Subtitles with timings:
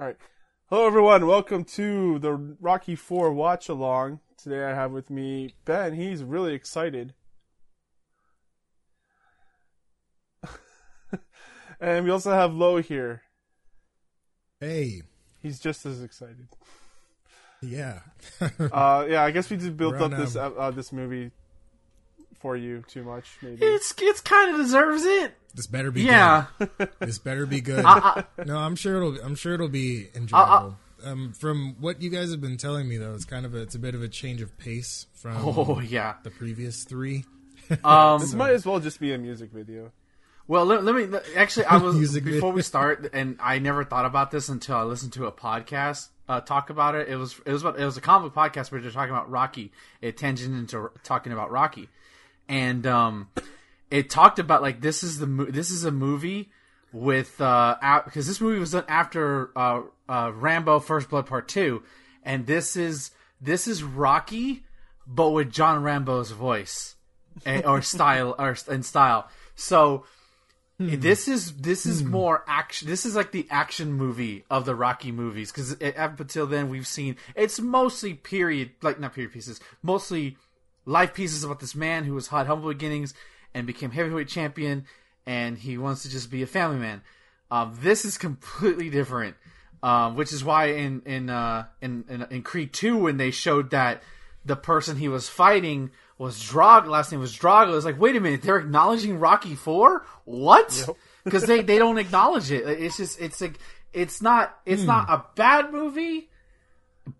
[0.00, 0.16] All right.
[0.70, 1.26] Hello, everyone.
[1.26, 4.20] Welcome to the Rocky Four watch along.
[4.42, 5.92] Today I have with me Ben.
[5.92, 7.12] He's really excited.
[11.80, 13.24] and we also have Lo here.
[14.58, 15.02] Hey,
[15.38, 16.48] He's just as excited.
[17.60, 17.98] yeah.
[18.58, 21.30] Uh, yeah, I guess we just built We're up this um, uh, this movie
[22.40, 23.64] for you too much, maybe.
[23.64, 25.34] It's it's kind of deserves it.
[25.54, 26.46] this better be Yeah.
[26.58, 26.88] good.
[27.00, 27.84] This better be good.
[27.86, 29.20] I, no, I'm sure it'll.
[29.24, 30.76] I'm sure it'll be enjoyable.
[31.04, 33.74] um, from what you guys have been telling me, though, it's kind of a, it's
[33.74, 36.14] a bit of a change of pace from oh yeah.
[36.22, 37.24] the previous three.
[37.84, 39.92] Um, This might as well just be a music video.
[40.48, 41.66] well, let, let me let- actually.
[41.66, 42.54] I was Music before video.
[42.54, 46.40] we start, and I never thought about this until I listened to a podcast uh,
[46.40, 47.08] talk about it.
[47.08, 49.72] It was it was about, it was a comic podcast where they're talking about Rocky.
[50.00, 51.88] It tangent into talking about Rocky,
[52.50, 53.28] and um,
[53.90, 56.50] it talked about like this is the mo- this is a movie
[56.92, 61.82] with uh because this movie was done after uh, uh Rambo First Blood Part Two,
[62.24, 64.64] and this is this is Rocky,
[65.06, 66.96] but with John Rambo's voice
[67.46, 69.30] and, or style or in style.
[69.54, 70.04] So
[70.80, 72.88] this is this is more action.
[72.88, 76.86] This is like the action movie of the Rocky movies because up until then we've
[76.86, 80.36] seen it's mostly period like not period pieces, mostly
[80.90, 83.14] life pieces about this man who was had humble beginnings
[83.54, 84.84] and became heavyweight champion,
[85.24, 87.02] and he wants to just be a family man.
[87.50, 89.36] Um, this is completely different,
[89.82, 93.70] um, which is why in in, uh, in in in Creed two when they showed
[93.70, 94.02] that
[94.44, 97.76] the person he was fighting was Drago, last name was Drago.
[97.76, 100.04] It's like, wait a minute, they're acknowledging Rocky Four?
[100.24, 100.88] What?
[101.24, 102.66] Because they they don't acknowledge it.
[102.66, 103.58] It's just it's like
[103.92, 106.30] it's not it's not a bad movie,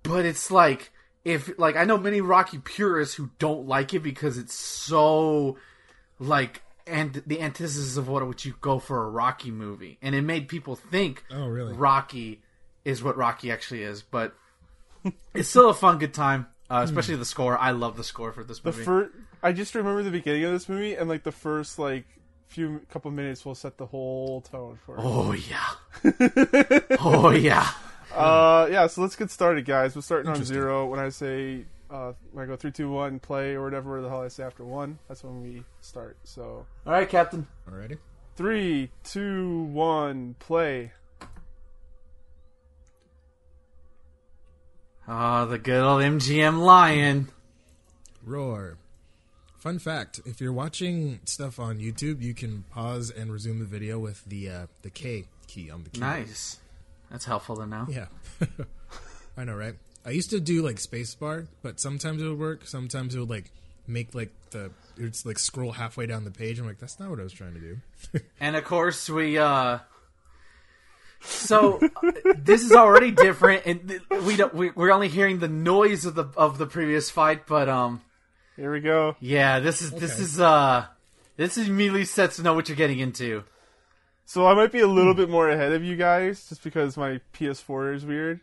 [0.02, 0.92] but it's like
[1.24, 5.56] if like I know many Rocky purists who don't like it because it's so
[6.18, 10.22] like and the antithesis of what would you go for a Rocky movie, and it
[10.22, 11.74] made people think Oh, really?
[11.74, 12.42] Rocky
[12.84, 14.34] is what Rocky actually is, but
[15.34, 17.56] it's still a fun good time, uh, especially the score.
[17.56, 19.08] I love the score for this The movie.
[19.42, 22.06] I just remember the beginning of this movie, and like the first like
[22.48, 25.00] few couple minutes will set the whole tone for it.
[25.02, 27.70] oh yeah, oh yeah.
[28.14, 28.86] Uh, yeah.
[28.86, 29.94] So let's get started, guys.
[29.94, 30.86] We're starting on zero.
[30.86, 34.22] When I say uh, when I go three, two, one, play or whatever the hell
[34.22, 36.16] I say after one, that's when we start.
[36.24, 37.46] So All right, Captain.
[37.68, 37.98] Alrighty.
[38.36, 40.92] three, two, one, play.
[45.08, 47.28] Oh, the good old MGM Lion.
[48.24, 48.76] Roar.
[49.58, 53.98] Fun fact: If you're watching stuff on YouTube, you can pause and resume the video
[53.98, 56.28] with the uh, the K key on the keyboard.
[56.28, 56.59] Nice.
[57.10, 57.86] That's helpful to know.
[57.88, 58.06] Yeah.
[59.36, 59.74] I know, right?
[60.04, 62.66] I used to do like spacebar, but sometimes it would work.
[62.66, 63.50] Sometimes it would like
[63.86, 66.58] make like the it's like scroll halfway down the page.
[66.58, 68.20] I'm like, that's not what I was trying to do.
[68.40, 69.78] And of course, we uh
[71.20, 71.80] so
[72.36, 74.54] this is already different, and we don't.
[74.54, 78.00] We, we're only hearing the noise of the of the previous fight, but um,
[78.56, 79.16] Here we go.
[79.20, 80.86] yeah, this is this is uh,
[81.36, 83.44] this immediately sets to know what you're getting into.
[84.30, 87.20] So I might be a little bit more ahead of you guys, just because my
[87.34, 88.38] PS4 is weird.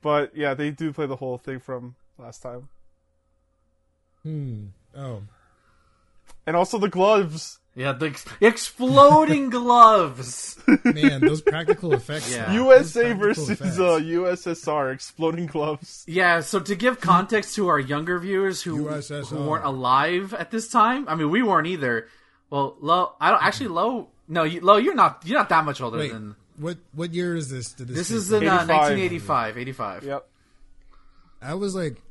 [0.00, 2.68] But yeah, they do play the whole thing from last time,
[4.22, 4.66] hmm.
[4.96, 5.22] Oh,
[6.46, 7.58] and also the gloves.
[7.74, 10.56] Yeah, the ex- exploding gloves.
[10.84, 12.32] man, those practical effects.
[12.32, 12.52] Yeah.
[12.52, 13.80] USA practical versus effects.
[13.80, 16.04] uh, USSR exploding gloves.
[16.06, 20.68] Yeah, so to give context to our younger viewers who, who weren't alive at this
[20.68, 22.06] time, I mean, we weren't either.
[22.50, 24.10] Well, low, I don't actually low.
[24.28, 25.22] No, you, low, you're not.
[25.24, 26.34] You're not that much older Wait, than.
[26.56, 27.72] what what year is this?
[27.72, 30.04] Did This take is in uh, 1985, 85.
[30.04, 30.26] Yep.
[31.42, 32.02] I was like,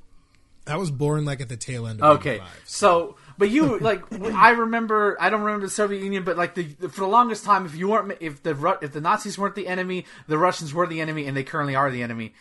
[0.68, 2.02] I was born like at the tail end.
[2.02, 2.62] of Okay, 85.
[2.66, 4.03] so but you like
[4.34, 7.44] I remember I don't remember the Soviet Union, but like the, the for the longest
[7.44, 10.88] time, if you weren't if the if the Nazis weren't the enemy, the Russians were
[10.88, 12.34] the enemy, and they currently are the enemy.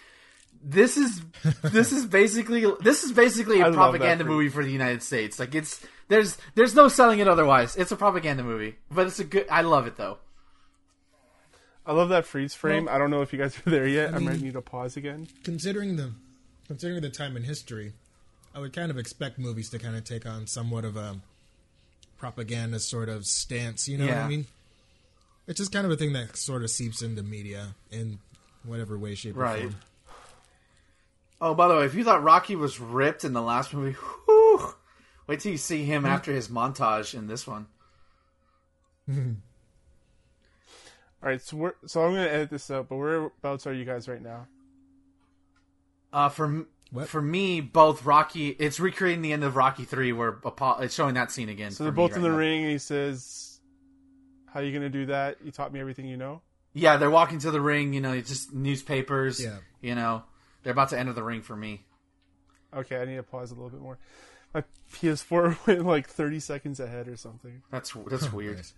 [0.62, 1.20] This is
[1.62, 5.02] this is basically this is basically I a love propaganda for- movie for the United
[5.02, 5.38] States.
[5.38, 7.76] Like it's there's there's no selling it otherwise.
[7.76, 9.46] It's a propaganda movie, but it's a good.
[9.50, 10.18] I love it though.
[11.86, 12.88] I love that freeze frame.
[12.90, 14.14] I don't know if you guys are there yet.
[14.14, 15.28] I, might mean- need to pause again.
[15.44, 16.12] considering the
[16.66, 17.92] considering the time in history,
[18.54, 21.16] I would kind of expect movies to kind of take on somewhat of a
[22.16, 23.86] propaganda sort of stance.
[23.88, 24.46] You know what I mean?
[25.46, 28.18] It's just kind of a thing that sort of seeps into media in
[28.64, 29.64] whatever way, shape, Right.
[29.64, 29.76] or form.
[31.40, 33.92] Oh, by the way, if you thought Rocky was ripped in the last movie,
[34.26, 34.74] whew,
[35.26, 37.66] wait till you see him after his montage in this one.
[39.08, 39.16] All
[41.30, 42.88] right, so we're, so I'm gonna edit this out.
[42.88, 44.46] But whereabouts are you guys right now?
[46.12, 47.08] Uh, for What?
[47.08, 51.14] for me, both Rocky, it's recreating the end of Rocky Three, where Apollo, it's showing
[51.14, 51.70] that scene again.
[51.70, 52.36] So they're both right in the now.
[52.36, 53.60] ring, and he says,
[54.52, 55.38] "How are you gonna do that?
[55.42, 56.42] You taught me everything you know."
[56.74, 57.94] Yeah, they're walking to the ring.
[57.94, 59.42] You know, it's just newspapers.
[59.42, 59.58] Yeah.
[59.80, 60.24] You know,
[60.62, 61.84] they're about to enter the ring for me.
[62.74, 63.98] Okay, I need to pause a little bit more.
[64.54, 64.62] My
[64.92, 67.62] PS4 went like 30 seconds ahead or something.
[67.70, 68.56] That's that's weird.
[68.56, 68.72] Nice.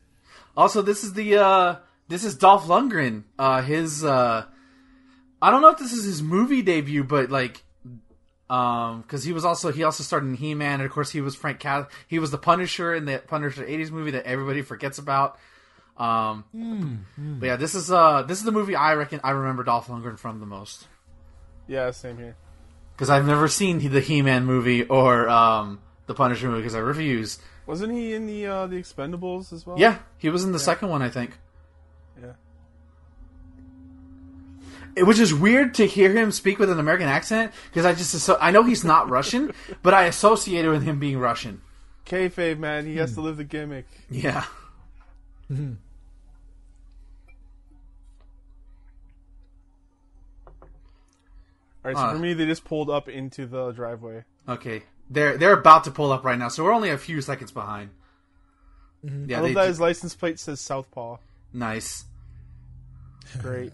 [0.56, 1.76] Also, this is the uh
[2.08, 3.24] this is Dolph Lundgren.
[3.38, 4.46] Uh his uh
[5.42, 7.62] I don't know if this is his movie debut, but like
[8.48, 11.34] um cuz he was also he also started in He-Man and of course he was
[11.34, 15.38] Frank Cal he was the Punisher in the Punisher 80s movie that everybody forgets about.
[15.98, 16.44] Um
[17.40, 20.18] But yeah, this is uh this is the movie I reckon I remember Dolph Lundgren
[20.18, 20.86] from the most
[21.66, 22.36] Yeah, same here.
[22.96, 27.38] Cuz I've never seen the He-Man movie or um the Punisher movie cuz I refuse.
[27.66, 29.78] Wasn't he in the uh, the Expendables as well?
[29.78, 31.36] Yeah, he was in the second one, I think.
[32.22, 32.32] Yeah.
[34.94, 38.10] It- which is weird to hear him speak with an American accent because I just
[38.20, 39.52] so I know he's not Russian,
[39.82, 41.60] but I associate it with him being Russian.
[42.06, 42.86] Kayfabe, man.
[42.86, 43.86] He has to live the gimmick.
[44.08, 44.44] Yeah.
[51.86, 52.12] All right, so Uh.
[52.14, 54.24] for me, they just pulled up into the driveway.
[54.48, 54.82] Okay.
[55.08, 57.90] They're they're about to pull up right now, so we're only a few seconds behind.
[59.04, 61.18] Yeah, I they love that ju- his license plate says Southpaw.
[61.52, 62.06] nice.
[63.40, 63.72] Great.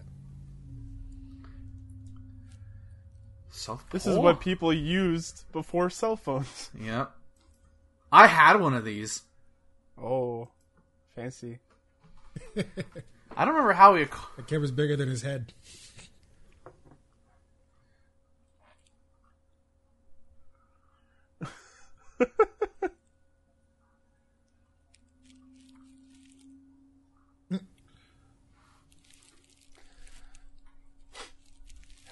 [3.49, 6.69] South This is what people used before cell phones.
[6.79, 7.11] Yep.
[8.11, 9.23] I had one of these.
[9.99, 10.49] Oh,
[11.15, 11.59] fancy.
[13.35, 14.03] I don't remember how we.
[14.35, 15.53] The camera's bigger than his head.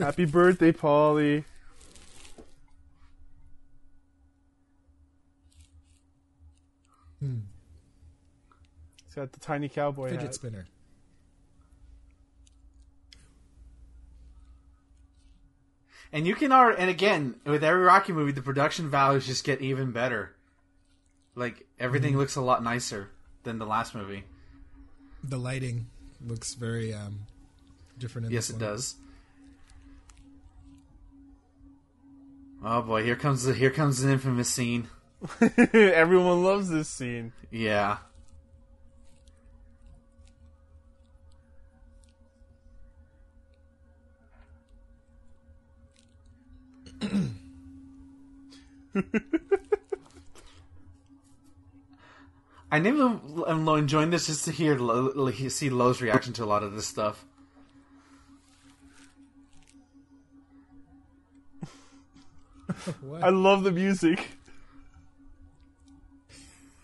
[0.01, 1.43] Happy birthday, Polly.
[7.19, 7.41] Hmm.
[9.05, 10.35] He's got the tiny cowboy Fidget hat.
[10.35, 10.65] spinner.
[16.13, 19.61] And you can already, and again, with every Rocky movie, the production values just get
[19.61, 20.33] even better.
[21.35, 23.09] Like everything looks a lot nicer
[23.43, 24.23] than the last movie.
[25.23, 25.87] The lighting
[26.25, 27.21] looks very um,
[27.97, 28.27] different.
[28.27, 28.71] In Yes, this it one.
[28.73, 28.95] does.
[32.63, 34.87] Oh boy, here comes the here comes the infamous scene.
[35.73, 37.31] Everyone loves this scene.
[37.49, 37.97] Yeah.
[52.71, 56.63] I never am enjoying this just to hear Lo, see Lo's reaction to a lot
[56.63, 57.25] of this stuff.
[63.21, 64.29] I love the music.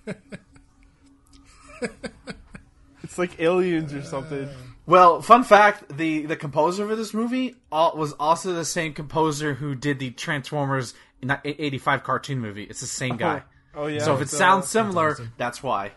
[3.03, 4.45] it's like aliens or something.
[4.45, 4.53] Uh.
[4.87, 9.53] Well, fun fact: the the composer for this movie al- was also the same composer
[9.53, 12.63] who did the Transformers '85 cartoon movie.
[12.63, 13.43] It's the same guy.
[13.75, 13.99] Oh yeah.
[14.03, 15.33] so if it it's, uh, sounds similar, awesome.
[15.37, 15.91] that's why.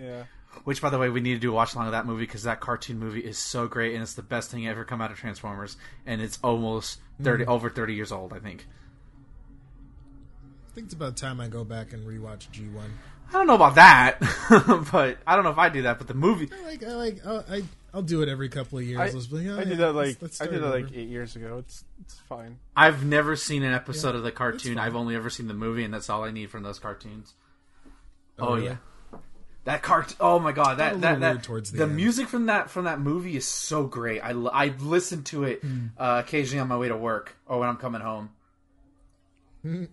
[0.00, 0.24] yeah.
[0.64, 2.44] Which, by the way, we need to do a watch along of that movie because
[2.44, 5.18] that cartoon movie is so great and it's the best thing ever come out of
[5.18, 5.76] Transformers,
[6.06, 7.50] and it's almost 30 Hmm.
[7.50, 8.32] over thirty years old.
[8.32, 8.66] I think.
[10.70, 12.92] I think it's about time I go back and rewatch G one.
[13.28, 14.18] I don't know about that,
[14.92, 15.98] but I don't know if I do that.
[15.98, 17.62] But the movie, I like I like I'll, I
[17.96, 19.00] I'll do it every couple of years.
[19.00, 20.68] I, just be like, oh, I did yeah, that let's- like let's I did that
[20.68, 21.56] like eight years ago.
[21.60, 22.58] It's it's fine.
[22.76, 24.78] I've never seen an episode of the cartoon.
[24.78, 27.32] I've only ever seen the movie, and that's all I need from those cartoons.
[28.38, 28.66] Oh, Oh, really?
[28.66, 28.76] yeah,
[29.64, 30.14] that cart.
[30.20, 33.34] Oh my god, that that, that towards the the music from that from that movie
[33.34, 34.20] is so great.
[34.20, 35.86] I I listen to it Hmm.
[35.96, 38.28] uh, occasionally on my way to work or when I'm coming home.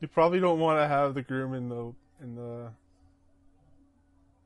[0.00, 2.70] You probably don't want to have the groom in the in the.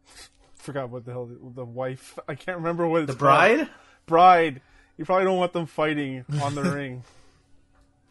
[0.55, 2.19] Forgot what the hell the, the wife.
[2.29, 3.69] I can't remember what it's The bride?
[4.07, 4.61] Bride.
[4.97, 7.05] You probably don't want them fighting on the ring.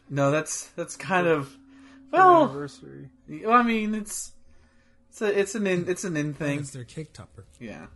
[0.08, 1.56] No, that's that's kind of
[2.10, 2.44] well.
[2.44, 3.10] anniversary.
[3.28, 4.32] well, I mean, it's
[5.10, 6.58] it's a, it's an in it's an in thing.
[6.60, 7.44] It's their cake topper.
[7.60, 7.86] Yeah.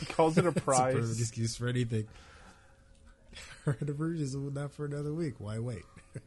[0.00, 1.20] He calls it a It's a perfect prize.
[1.20, 2.08] excuse for anything.
[3.64, 5.34] Her anniversary is not for another week.
[5.38, 5.84] Why wait?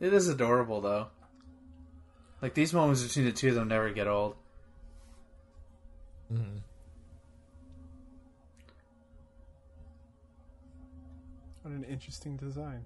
[0.00, 1.06] It is adorable though.
[2.42, 4.36] Like these moments between the two of them never get old.
[6.30, 6.58] Mm-hmm.
[11.62, 12.84] What an interesting design.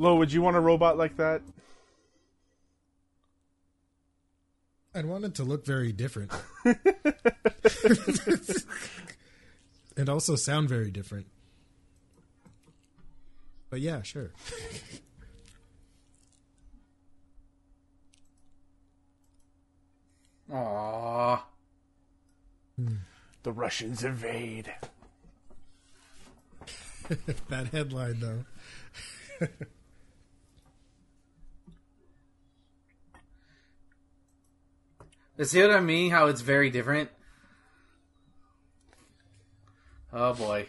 [0.00, 1.42] Lo, would you want a robot like that?
[4.94, 6.32] I'd want it to look very different.
[9.98, 11.26] and also sound very different.
[13.68, 14.32] But yeah, sure.
[20.50, 21.42] Aww.
[22.76, 22.94] Hmm.
[23.42, 24.72] The Russians invade.
[27.50, 29.46] that headline though.
[35.42, 36.10] See what I mean?
[36.10, 37.10] How it's very different.
[40.12, 40.66] Oh boy.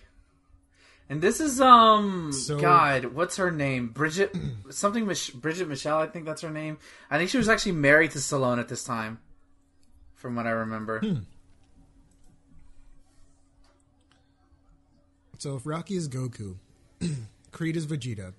[1.09, 3.89] And this is um So- God, what's her name?
[3.89, 4.33] Bridget
[4.69, 6.77] something Mich- Bridget Michelle, I think that's her name.
[7.09, 9.19] I think she was actually married to Stallone at this time.
[10.15, 11.01] From what I remember.
[15.39, 16.57] So if Rocky is Goku,
[17.51, 18.33] Creed is Vegeta.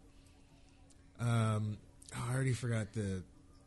[1.18, 1.76] Um,
[2.14, 3.22] oh, I already forgot the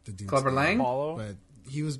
[0.05, 1.17] the dude's Clubber name, Lang?
[1.17, 1.35] But
[1.69, 1.99] he was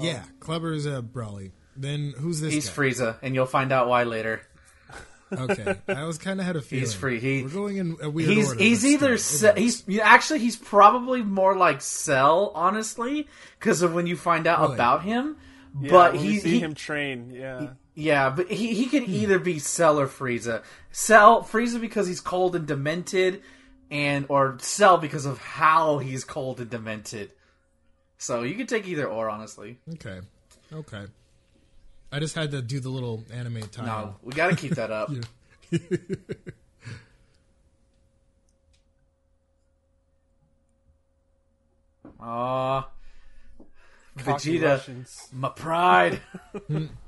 [0.00, 1.52] yeah, Clubber is uh, Broly.
[1.76, 2.52] Then who's this?
[2.52, 2.74] He's guy?
[2.74, 4.40] Frieza, and you'll find out why later.
[5.30, 6.84] Okay, I was kind of had a feeling.
[6.84, 7.20] He's free.
[7.20, 8.62] He- We're going in a weird He's order.
[8.62, 13.28] he's either still, Ce- it he's actually he's probably more like Cell, honestly,
[13.58, 14.74] because of when you find out Really?
[14.74, 15.36] about him.
[15.80, 17.30] Yeah, but when we he, see he him train.
[17.30, 17.70] Yeah.
[17.94, 20.62] Yeah, but he, he could either be Cell or Frieza.
[20.92, 23.42] Cell Frieza because he's cold and demented,
[23.90, 27.32] and or Cell because of how he's cold and demented.
[28.18, 29.78] So you could take either or, honestly.
[29.94, 30.20] Okay,
[30.72, 31.06] okay.
[32.10, 33.86] I just had to do the little anime time.
[33.86, 35.10] No, we got to keep that up.
[42.20, 42.88] Aw,
[44.18, 45.28] Vegeta, Russians.
[45.32, 46.20] my pride.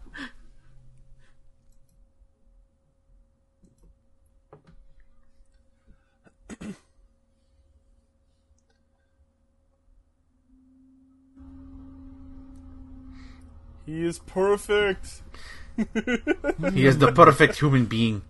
[13.90, 15.22] He is perfect.
[15.76, 18.22] he is the perfect human being.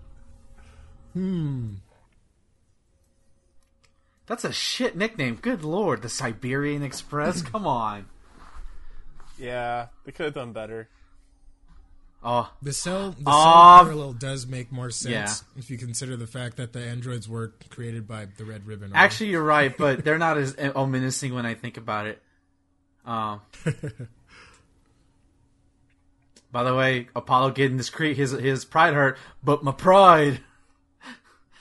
[1.12, 1.74] Hmm.
[4.24, 5.34] That's a shit nickname.
[5.34, 7.42] Good lord, the Siberian Express.
[7.52, 8.06] Come on.
[9.38, 10.88] Yeah, they could have done better.
[12.24, 13.78] Oh, The cell, the Ah.
[13.80, 15.58] cell parallel does make more sense Yeah.
[15.58, 18.92] if you consider the fact that the androids were created by the Red Ribbon.
[18.92, 19.04] Army.
[19.04, 22.22] actually, you're right, but they're not as ominous when I think about it.
[23.04, 23.42] Um.
[26.52, 30.40] By the way, Apollo getting his cre- his his pride hurt, but my pride.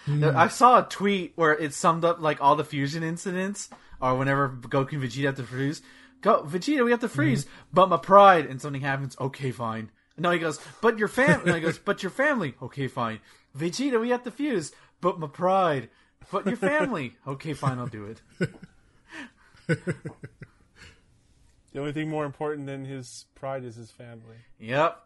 [0.05, 0.23] Hmm.
[0.23, 3.69] I saw a tweet where it summed up like all the fusion incidents,
[4.01, 5.81] or whenever Goku and Vegeta have to freeze.
[6.21, 7.53] Go Vegeta, we have to freeze, mm-hmm.
[7.73, 9.15] but my pride, and something happens.
[9.19, 9.91] Okay, fine.
[10.17, 11.45] No, he goes, but your family.
[11.45, 12.55] no, he goes, but your family.
[12.61, 13.19] Okay, fine.
[13.57, 15.89] Vegeta, we have to fuse, but my pride.
[16.31, 17.15] But your family.
[17.25, 18.49] Okay, fine, I'll do it.
[21.71, 24.37] The only thing more important than his pride is his family.
[24.59, 24.99] Yep.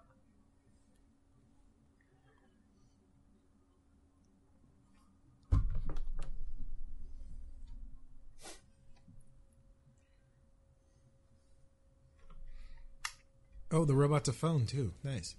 [13.73, 14.93] oh, the robot's a phone too.
[15.03, 15.35] Nice.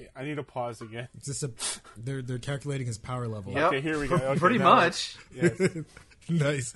[0.00, 1.08] Okay, I need to pause again.
[1.20, 1.50] Is this a?
[1.98, 3.52] They're they're calculating his power level.
[3.52, 3.64] Yep.
[3.64, 4.14] Okay, here we go.
[4.22, 5.16] Okay, Pretty now- much.
[5.34, 5.60] Yes.
[6.28, 6.74] nice.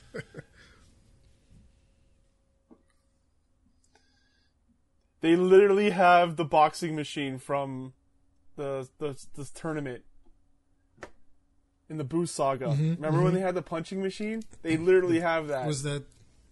[5.26, 7.94] They literally have the boxing machine from
[8.54, 10.04] the the, the tournament
[11.90, 12.66] in the Buu Saga.
[12.66, 13.34] Mm-hmm, Remember when mm-hmm.
[13.34, 14.44] they had the punching machine?
[14.62, 15.66] They literally have that.
[15.66, 16.04] Was that?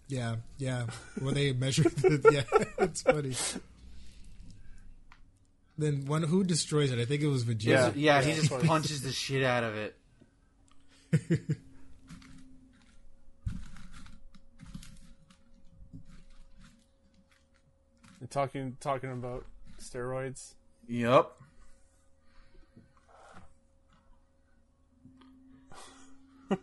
[0.09, 0.87] Yeah, yeah.
[1.21, 3.35] Where they measured the yeah, it's funny.
[5.77, 6.99] Then one who destroys it?
[6.99, 7.95] I think it was Vegeta.
[7.95, 8.19] Yeah.
[8.19, 9.95] Yeah, he just punches the shit out of it.
[18.25, 19.45] And talking talking about
[19.79, 20.55] steroids.
[20.87, 21.31] Yep.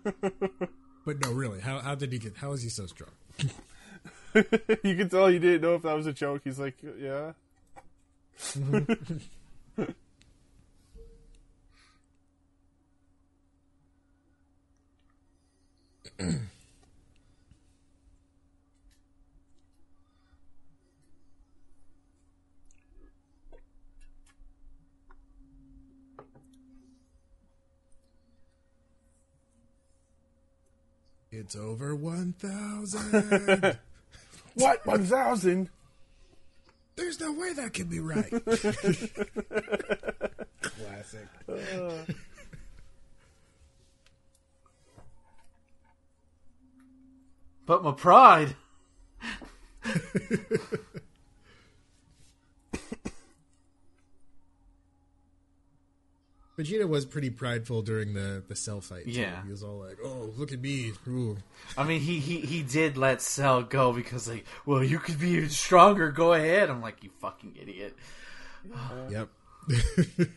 [1.04, 1.60] But no, really.
[1.60, 2.36] How how did he get?
[2.36, 3.10] How is he so strong?
[4.34, 6.42] you can tell he didn't know if that was a joke.
[6.44, 7.32] He's like, yeah.
[31.42, 33.76] It's over 1,000.
[34.54, 34.86] what?
[34.86, 35.68] 1,000?
[36.94, 38.30] There's no way that can be right.
[40.62, 41.26] Classic.
[41.48, 42.04] Uh.
[47.66, 48.54] But my pride.
[56.62, 59.04] Vegeta was pretty prideful during the the cell fight.
[59.04, 59.10] too.
[59.10, 59.42] Yeah.
[59.44, 61.36] he was all like, "Oh, look at me!" Ooh.
[61.76, 65.30] I mean, he, he, he did let Cell go because, like, well, you could be
[65.30, 66.10] even stronger.
[66.10, 66.70] Go ahead.
[66.70, 67.96] I'm like, you fucking idiot.
[69.10, 69.28] Yep.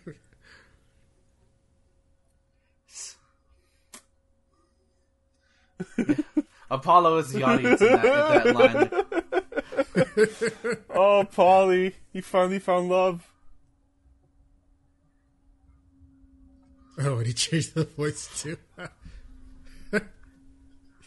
[6.69, 8.89] Apollo is the audience in that, in that line.
[10.89, 13.29] Oh, Polly, he finally found love.
[16.99, 18.57] Oh, and he changed the voice too.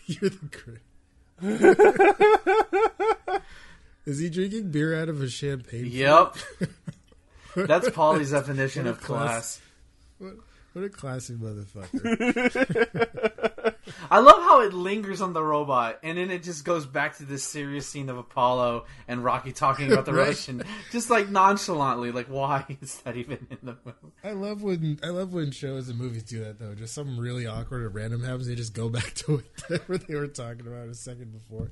[0.06, 0.78] You're the great.
[4.06, 5.86] Is he drinking beer out of a champagne?
[5.86, 6.36] Yep.
[7.56, 9.60] That's Polly's definition of class.
[10.18, 10.32] class.
[10.78, 13.04] What, what a classy motherfucker.
[14.10, 17.24] I love how it lingers on the robot, and then it just goes back to
[17.24, 20.28] this serious scene of Apollo and Rocky talking about the Right.
[20.28, 22.10] Russian, just like nonchalantly.
[22.12, 24.14] Like, why is that even in the movie?
[24.24, 26.74] I love when I love when shows and movies do that though.
[26.74, 30.28] Just something really awkward or random happens, they just go back to whatever they were
[30.28, 31.70] talking about a second before.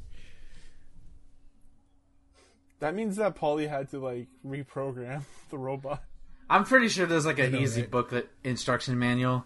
[2.81, 6.03] That means that Polly had to like reprogram the robot.
[6.49, 7.91] I'm pretty sure there's like an know, easy right?
[7.91, 9.45] booklet instruction manual,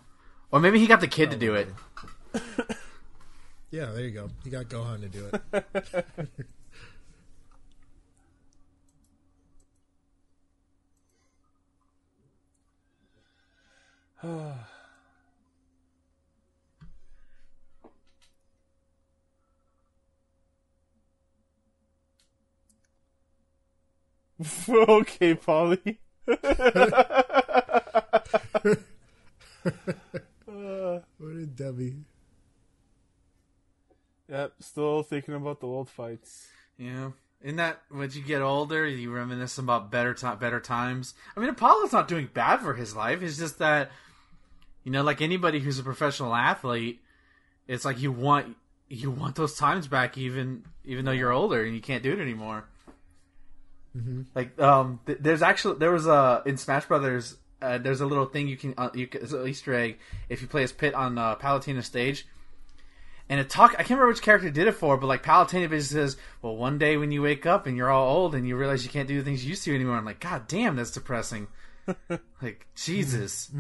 [0.51, 1.69] or maybe he got the kid to oh, do it.
[3.71, 4.29] Yeah, there you go.
[4.43, 6.35] He got Gohan to do it.
[24.69, 26.01] okay, Polly.
[31.19, 31.95] What a dummy.
[34.29, 36.49] Yep, still thinking about the old fights.
[36.79, 37.11] Yeah.
[37.43, 41.15] In that, when you get older, you reminisce about better ti better times.
[41.37, 43.23] I mean, Apollo's not doing bad for his life.
[43.23, 43.91] It's just that,
[44.85, 47.01] you know, like anybody who's a professional athlete,
[47.67, 48.57] it's like you want
[48.89, 52.21] you want those times back, even even though you're older and you can't do it
[52.21, 52.65] anymore.
[54.35, 57.37] Like, um, th- there's actually there was a in Smash Brothers.
[57.61, 59.99] Uh, there's a little thing you can uh, you can, it's an Easter egg
[60.29, 62.27] if you play as Pit on uh, Palutena stage
[63.31, 66.03] and it talk I can't remember which character did it for, but like Palutena basically
[66.03, 68.85] says, "Well, one day when you wake up and you're all old and you realize
[68.85, 71.47] you can't do the things you used to anymore," I'm like, "God damn, that's depressing."
[72.43, 73.51] like Jesus.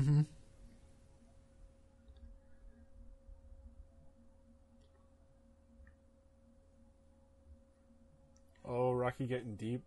[8.68, 9.82] Oh, Rocky getting deep.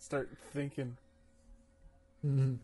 [0.00, 0.96] Start thinking.
[2.26, 2.54] Mm-hmm.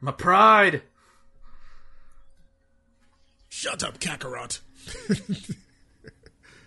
[0.00, 0.82] My pride.
[3.48, 4.60] Shut up, Kakarot.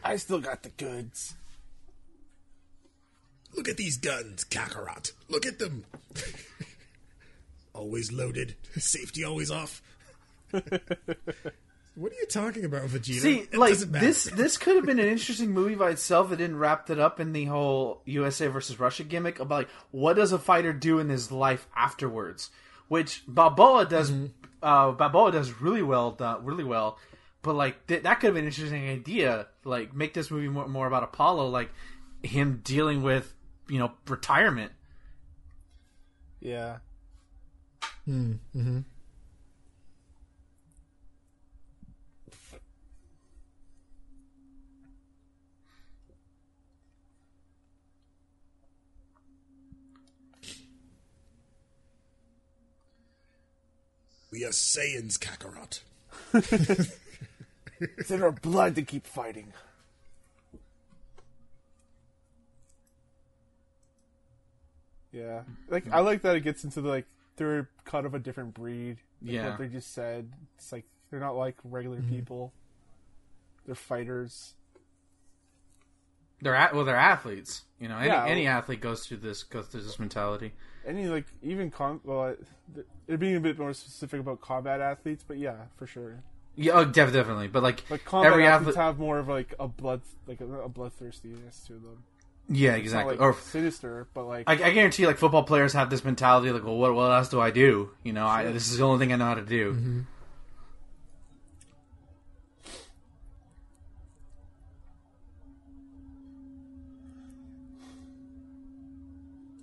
[0.03, 1.35] I still got the goods.
[3.55, 5.11] Look at these guns, Kakarot.
[5.29, 5.85] Look at them.
[7.73, 8.55] always loaded.
[8.75, 9.81] Safety always off.
[11.95, 13.19] what are you talking about, Vegeta?
[13.19, 14.05] See, It like doesn't matter.
[14.05, 16.31] this this could have been an interesting movie by itself.
[16.31, 20.13] It didn't wrap it up in the whole USA versus Russia gimmick about like what
[20.15, 22.49] does a fighter do in his life afterwards,
[22.87, 24.11] which Balboa does.
[24.11, 24.25] Mm-hmm.
[24.63, 26.97] Uh, Balboa does really well, done, really well.
[27.41, 29.47] But like th- that could have been an interesting idea.
[29.63, 31.71] Like make this movie more, more about Apollo, like
[32.23, 33.33] him dealing with
[33.67, 34.71] you know retirement.
[36.39, 36.77] Yeah.
[38.05, 38.79] Hmm, mm-hmm.
[54.31, 55.81] We are Saiyans, Kakarot.
[57.97, 59.53] It's in our blood to keep fighting.
[65.11, 65.41] Yeah.
[65.67, 67.05] Like I like that it gets into the like
[67.37, 68.97] they're cut of a different breed.
[69.21, 69.49] Like Yeah.
[69.49, 70.31] What they just said.
[70.57, 72.15] It's like they're not like regular mm-hmm.
[72.15, 72.53] people.
[73.65, 74.53] They're fighters.
[76.41, 77.63] They're at, well, they're athletes.
[77.79, 80.53] You know, any, Yeah, any well- athlete goes through this goes through this mentality.
[80.85, 82.35] Any like even con well
[82.73, 86.23] th- it being a bit more specific about combat athletes, but yeah, for sure.
[86.55, 87.47] Yeah, oh, def- definitely.
[87.47, 90.45] But like, Like combat every athletes athlete, have more of like a blood like a,
[90.61, 92.03] a bloodthirstiness to them.
[92.49, 93.15] yeah, It's exactly.
[93.15, 96.51] not like or sinister, but like I, I guarantee, like football players have this mentality,
[96.51, 97.91] like, well, what, what else do I do?
[98.03, 99.73] You know, I, this is the only thing I know how to do.
[99.73, 99.99] Mm-hmm.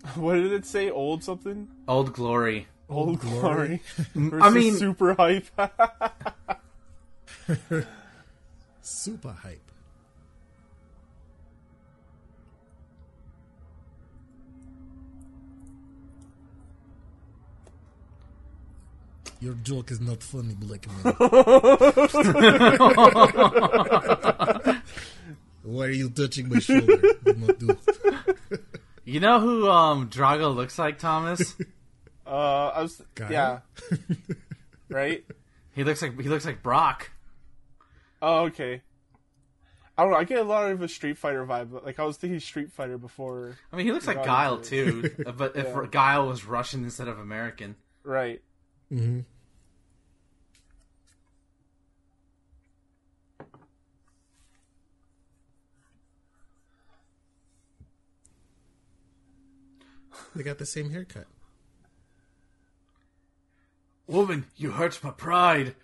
[0.17, 0.91] what did it say?
[0.91, 1.69] Old something?
[1.87, 2.67] Old glory.
[2.89, 3.81] Old Glory.
[4.15, 5.47] versus I mean- super hype.
[8.83, 9.61] Super hype.
[19.41, 21.15] Your joke is not funny, black man.
[25.63, 26.97] Why are you touching my shoulder?
[27.25, 28.28] Do not do it.
[29.09, 31.57] You know who um Drago looks like, Thomas?
[32.27, 32.31] uh,
[32.75, 33.31] I was Guy?
[33.31, 33.61] yeah,
[34.91, 35.25] right.
[35.73, 37.11] he looks like he looks like Brock.
[38.21, 38.83] Oh, okay.
[39.97, 40.19] I don't know.
[40.19, 41.73] I get a lot of a Street Fighter vibe.
[41.73, 43.57] but, Like I was thinking Street Fighter before.
[43.73, 45.09] I mean, he looks like Got Guile too.
[45.09, 45.87] too, but if Yeah.
[45.91, 47.77] Guile was Russian instead of American.
[48.05, 48.43] Right.
[48.93, 49.21] Mm-hmm.
[60.39, 61.27] They got the same haircut.
[64.07, 65.75] Woman, you hurt my pride.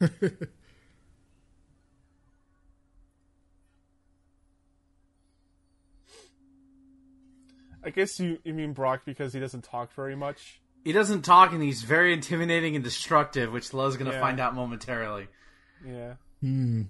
[0.00, 0.06] I
[7.90, 10.60] guess you you mean Brock because he doesn't talk very much.
[10.84, 14.20] He doesn't talk, and he's very intimidating and destructive, which Love's gonna Yeah.
[14.20, 15.26] find out momentarily.
[15.84, 16.14] Yeah.
[16.40, 16.82] Hmm.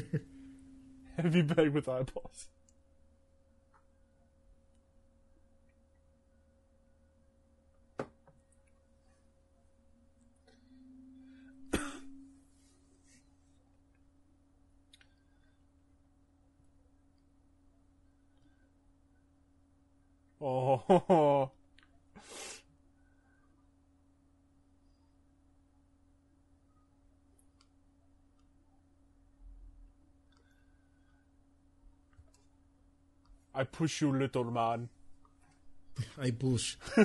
[1.16, 2.48] Heavy bag with eyeballs.
[20.40, 21.50] Oh,
[33.56, 34.90] I push you, little man.
[36.20, 36.76] I push.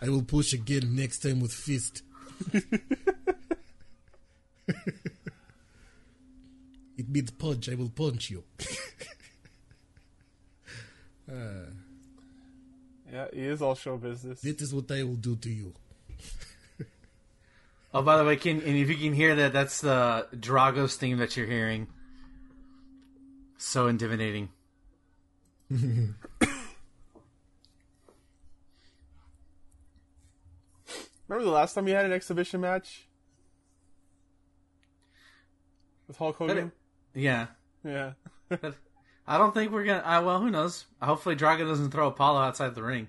[0.00, 2.02] I will push again next time with fist.
[2.52, 2.64] it
[7.08, 7.68] means punch.
[7.68, 8.44] I will punch you.
[11.28, 11.66] Uh.
[13.12, 14.40] Yeah, he is all show business.
[14.42, 15.72] That is what I will do to you.
[17.92, 21.18] Oh, by the way, can and if you can hear that, that's the Drago's theme
[21.18, 21.88] that you're hearing.
[23.58, 24.50] So intimidating.
[25.70, 26.14] Remember
[31.28, 33.08] the last time you had an exhibition match
[36.06, 36.70] with Hulk Hogan?
[37.14, 37.46] Yeah,
[37.84, 38.12] Yeah.
[39.28, 40.04] I don't think we're gonna.
[40.04, 40.84] Uh, well, who knows?
[41.02, 43.08] Hopefully, Drago doesn't throw Apollo outside the ring.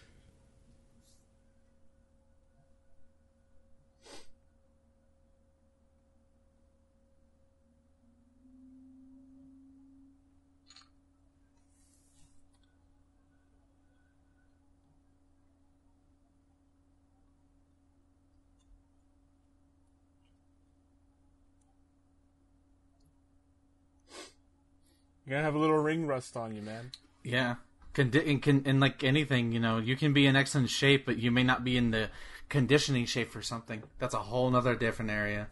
[25.25, 26.91] You're gonna have a little ring rust on you, man.
[27.23, 27.55] Yeah,
[27.93, 31.17] can and can and like anything, you know, you can be in excellent shape, but
[31.17, 32.09] you may not be in the
[32.49, 33.83] conditioning shape for something.
[33.99, 35.47] That's a whole nother different area.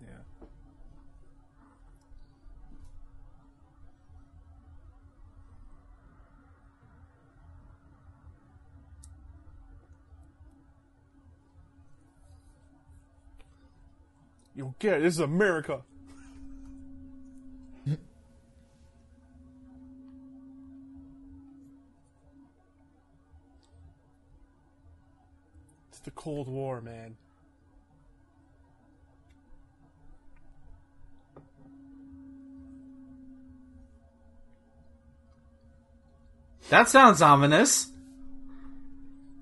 [0.00, 0.46] Yeah.
[14.54, 15.02] You get it.
[15.02, 15.82] This is America.
[26.04, 27.16] The Cold War, man.
[36.70, 37.88] That sounds ominous.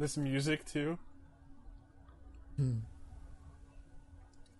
[0.00, 0.98] This music too.
[2.56, 2.78] Hmm.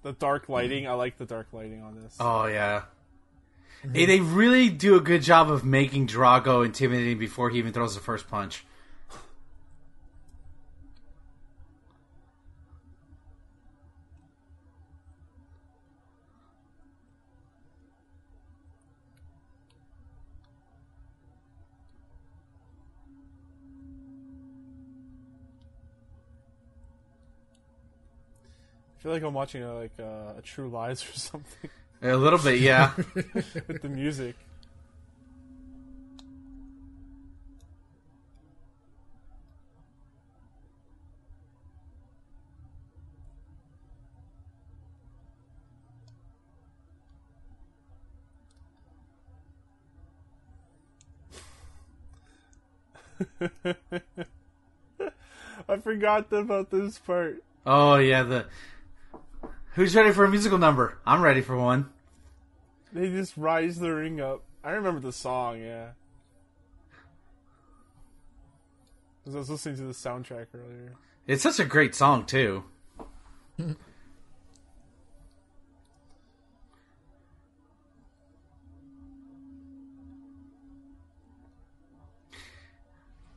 [0.02, 0.86] The dark lighting.
[0.86, 2.16] I like the dark lighting on this.
[2.20, 2.82] Oh yeah.
[3.84, 3.94] Mm-hmm.
[3.94, 7.94] Hey, they really do a good job of making Drago intimidating before he even throws
[7.94, 8.64] the first punch.
[29.10, 31.70] Feel like I'm watching a, like uh, a True Lies or something
[32.00, 32.92] A little bit, yeah.
[33.14, 34.36] with the music.
[55.68, 57.42] I forgot about this part.
[57.66, 58.46] oh yeah, the
[59.74, 60.98] Who's ready for a musical number?
[61.06, 61.90] I'm ready for one.
[62.92, 64.42] They just rise the ring up.
[64.64, 65.90] I remember the song, yeah.
[69.26, 70.94] I was listening to the soundtrack earlier.
[71.26, 72.64] It's such a great song too.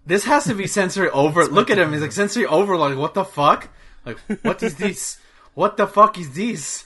[0.06, 1.46] This has to be sensory over.
[1.46, 1.93] Look at him.
[1.93, 2.98] He's like sensory overload.
[2.98, 3.69] What the fuck?
[4.06, 5.17] Like what is this?
[5.56, 6.86] What the fuck is this?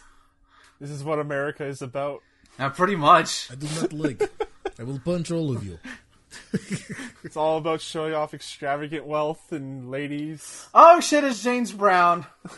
[0.79, 2.21] This is what America is about.
[2.59, 3.49] Uh, pretty much.
[3.51, 4.29] I do not like.
[4.79, 5.79] I will punch all of you.
[7.23, 10.67] It's all about showing off extravagant wealth and ladies.
[10.73, 11.25] Oh shit!
[11.25, 12.25] It's James Brown.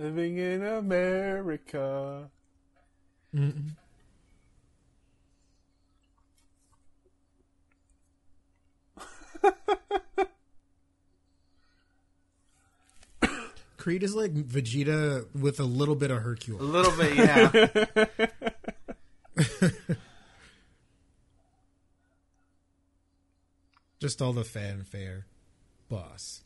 [0.00, 2.30] Living in America.
[13.76, 16.62] Creed is like Vegeta with a little bit of Hercule.
[16.62, 17.50] A little bit, yeah.
[24.00, 25.26] Just all the fanfare.
[25.90, 26.42] Boss.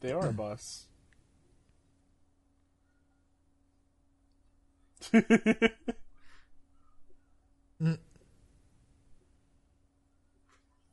[0.00, 0.32] They are a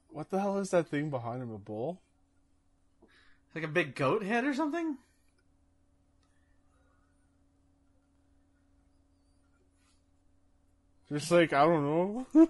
[0.10, 1.52] what the hell is that thing behind him?
[1.52, 2.00] A bull?
[3.56, 4.98] like a big goat head or something.
[11.12, 12.26] Just like I don't know.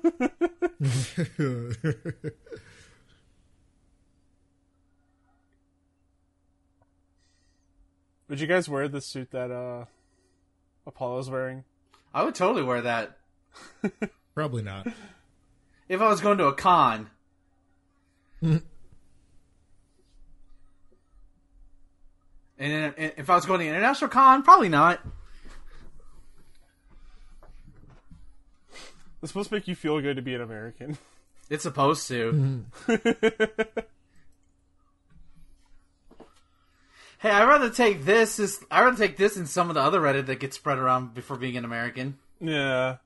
[8.29, 9.83] Would you guys wear the suit that uh
[10.85, 11.63] Apollo's wearing?
[12.13, 13.17] I would totally wear that
[14.35, 14.87] Probably not.
[15.89, 17.09] if I was going to a con.
[22.59, 24.99] And and if I was going to an international con, probably not.
[29.21, 30.97] It's supposed to make you feel good to be an American.
[31.49, 32.63] It's supposed to.
[37.23, 38.37] hey, I'd rather take this.
[38.37, 41.15] Is I'd rather take this than some of the other Reddit that gets spread around
[41.15, 42.19] before being an American.
[42.39, 42.97] yeah.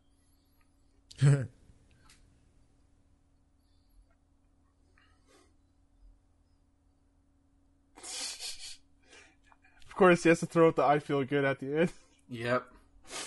[9.88, 11.94] Of course, he has to throw out the "I feel good" at the end.
[12.30, 12.66] Yep.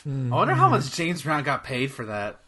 [0.07, 2.41] I wonder how much James Brown got paid for that.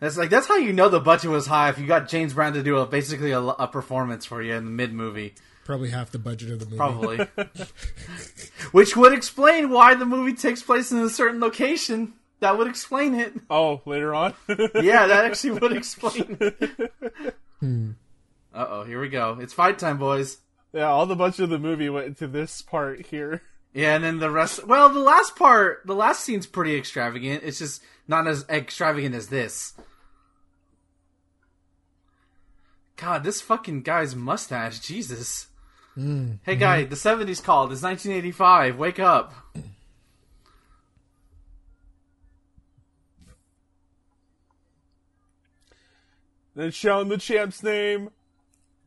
[0.00, 2.52] That's like that's how you know the budget was high if you got James Brown
[2.54, 6.10] to do a basically a, a performance for you in the mid movie, Probably half
[6.10, 6.76] the budget of the movie.
[6.76, 7.26] probably.
[8.72, 12.12] Which would explain why the movie takes place in a certain location.
[12.40, 13.32] That would explain it.
[13.48, 14.34] Oh, later on.
[14.74, 16.36] Yeah, that actually would explain.
[16.40, 16.92] it.
[18.54, 19.38] Uh oh, here we go.
[19.40, 20.36] It's fight time, boys.
[20.72, 23.42] yeah, all the budget of the movie went into this part here.
[23.72, 24.64] Yeah, and then the rest.
[24.66, 27.42] Well, the last part, the last scene's pretty extravagant.
[27.42, 29.72] It's just not as extravagant as this.
[32.96, 35.48] God, this fucking guy's mustache, Jesus.
[35.96, 36.32] Mm-hmm.
[36.42, 37.72] Hey, guy, the '70s called.
[37.72, 38.76] It's 1985.
[38.78, 39.32] Wake up.
[46.54, 48.10] Then shouting the champ's name,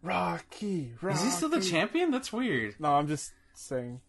[0.01, 0.93] Rocky.
[1.01, 1.15] Rocky.
[1.15, 2.11] Is he still the champion?
[2.11, 2.75] That's weird.
[2.79, 3.99] No, I'm just saying.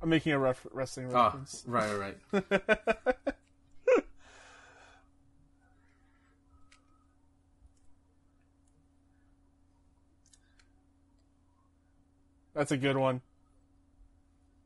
[0.00, 1.64] I'm making a ref- wrestling Oh, reference.
[1.66, 3.34] right, right, right.
[12.62, 13.22] That's a good one.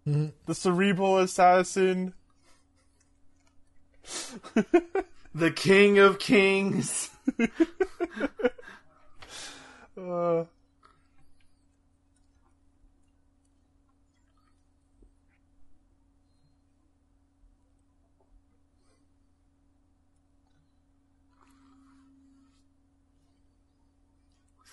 [0.06, 0.26] Mm-hmm.
[0.44, 2.12] The cerebral assassin.
[5.35, 7.09] the king of kings.
[9.98, 10.44] uh.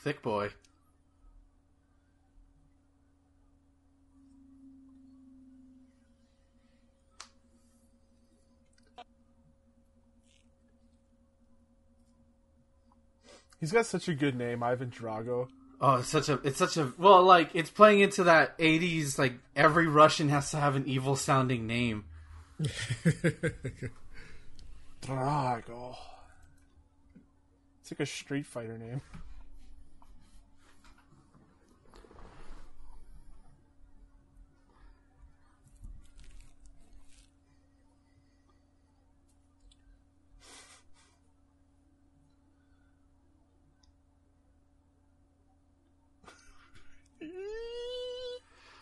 [0.03, 0.49] Thick boy.
[13.63, 15.47] He's got such a good name, Ivan Drago.
[15.79, 19.17] Oh, it's such a it's such a well, like it's playing into that '80s.
[19.17, 22.03] Like every Russian has to have an evil sounding name.
[25.01, 25.95] Drago.
[27.79, 28.99] It's like a Street Fighter name.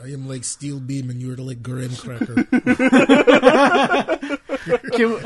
[0.04, 2.44] I am like Steel Beam and you're like Graham Cracker.
[4.94, 5.22] Can we-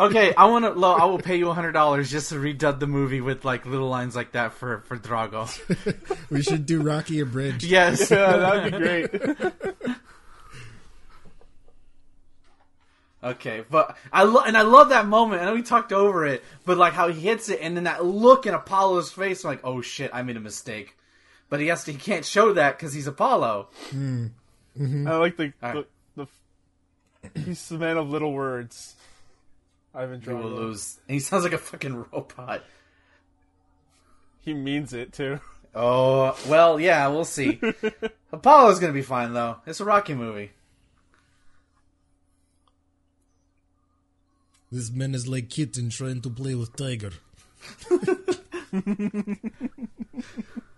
[0.00, 0.84] okay, I want to.
[0.84, 4.14] I will pay you hundred dollars just to redub the movie with like little lines
[4.14, 5.48] like that for for Drago.
[6.30, 7.64] we should do Rocky Abridged.
[7.64, 8.10] Yes.
[8.10, 9.10] Yeah, that'd be great.
[13.24, 15.42] Okay, but I love and I love that moment.
[15.42, 18.04] I know we talked over it, but like how he hits it and then that
[18.04, 20.96] look in Apollo's face, I'm like, oh shit, I made a mistake.
[21.52, 21.92] But he has to.
[21.92, 23.68] He can't show that because he's Apollo.
[23.90, 24.28] Hmm.
[24.80, 25.06] Mm-hmm.
[25.06, 25.86] I like the, Alright.
[26.16, 26.26] the,
[27.34, 28.96] the he's the man of little words.
[29.94, 30.56] Ivan He will Drago.
[30.56, 30.98] lose.
[31.06, 32.64] And he sounds like a fucking robot.
[34.40, 35.40] He means it too.
[35.74, 37.60] Oh well, yeah, we'll see.
[38.32, 39.56] Apollo's gonna be fine though.
[39.66, 40.52] It's a Rocky movie.
[44.70, 47.10] This man is like kitten trying to play with tiger.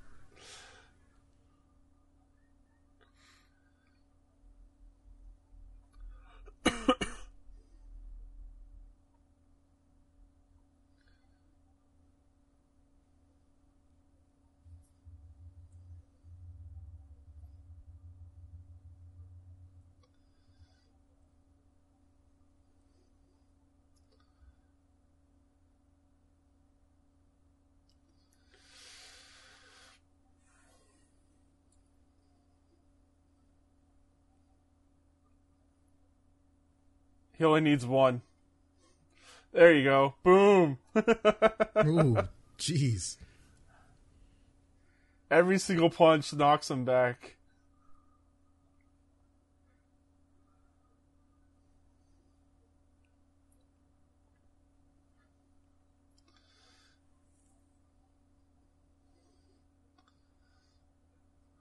[37.36, 38.22] He only needs one.
[39.52, 40.14] There you go.
[40.22, 40.78] Boom.
[40.96, 42.18] Ooh,
[42.58, 43.16] jeez.
[45.30, 47.36] Every single punch knocks him back.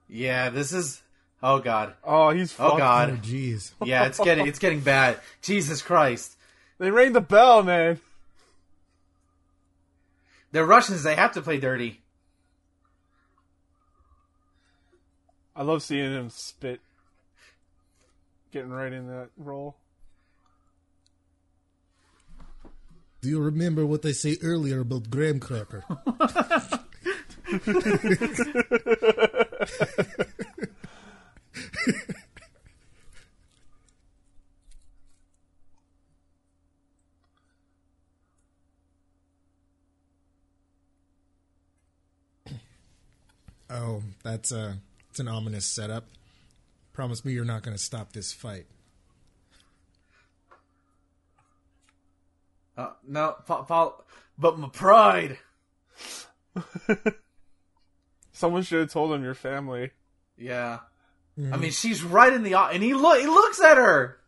[0.08, 1.02] Yeah, this is.
[1.46, 1.92] Oh god.
[2.02, 2.74] Oh, he's Oh fucked.
[2.74, 3.22] Oh, god.
[3.22, 3.72] jeez.
[3.84, 5.20] Yeah, it's getting it's getting bad.
[5.42, 6.36] Jesus Christ.
[6.78, 8.00] They rang the bell, man.
[10.52, 11.02] They're Russians.
[11.02, 12.00] They have to play dirty.
[15.54, 16.80] I love seeing him spit.
[18.50, 19.76] Getting right in that role.
[23.20, 25.84] Do you remember what I say earlier about Graham Cracker?
[43.70, 44.78] oh, that's a
[45.10, 46.04] it's an ominous setup.
[46.92, 48.66] Promise me you're not going to stop this fight.
[52.76, 54.04] Uh, no, Paul, Paul,
[54.38, 55.38] but my pride.
[58.32, 59.90] Someone should have told him your family.
[60.36, 60.80] Yeah.
[61.36, 64.18] I mean, she's right in the eye, and he look he looks at her.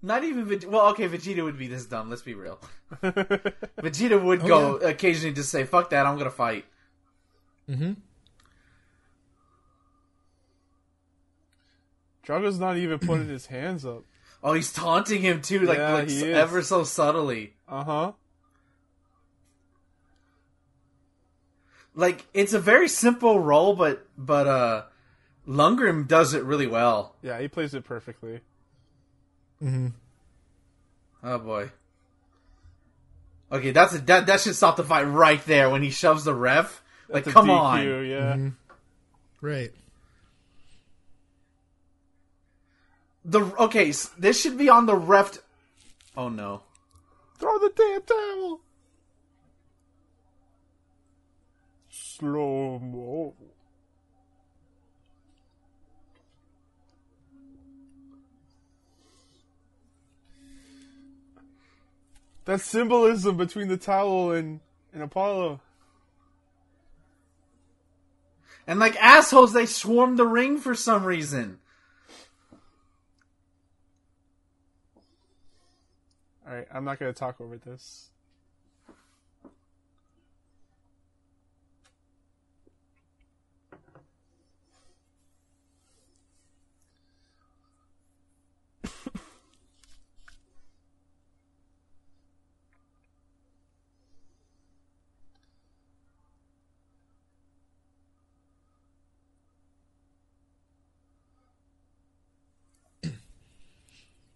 [0.00, 0.66] Not even Vegeta.
[0.66, 2.08] Well, okay, Vegeta would be this dumb.
[2.10, 2.60] Let's be real.
[3.02, 6.64] Vegeta would go occasionally just say, "Fuck that, I'm gonna fight."
[7.68, 7.92] Mm-hmm.
[12.22, 14.04] Drago's not even putting his hands up.
[14.44, 16.36] Oh, he's taunting him too, like, Yeah, like he so- is.
[16.36, 17.54] ever so subtly.
[17.68, 18.12] Uh huh.
[21.94, 24.82] Like it's a very simple role, but but uh,
[25.46, 27.16] Lundgren does it really well.
[27.22, 28.40] Yeah, he plays it perfectly.
[29.62, 29.88] Mm-hmm.
[31.22, 31.70] Oh boy.
[33.50, 36.34] Okay, that's a, that that should stop the fight right there when he shoves the
[36.34, 36.82] ref.
[37.08, 38.06] Like, That's a come DQ, on.
[38.06, 38.50] Yeah.
[39.42, 39.72] Right.
[43.24, 45.38] The okay, this should be on the ref.
[46.16, 46.62] Oh no.
[47.38, 48.60] Throw the damn towel.
[52.22, 53.34] slow mo.
[62.44, 64.60] That symbolism between the towel and,
[64.92, 65.60] and Apollo.
[68.68, 71.58] And like assholes, they swarmed the ring for some reason.
[76.46, 78.11] All right, I'm not going to talk over this.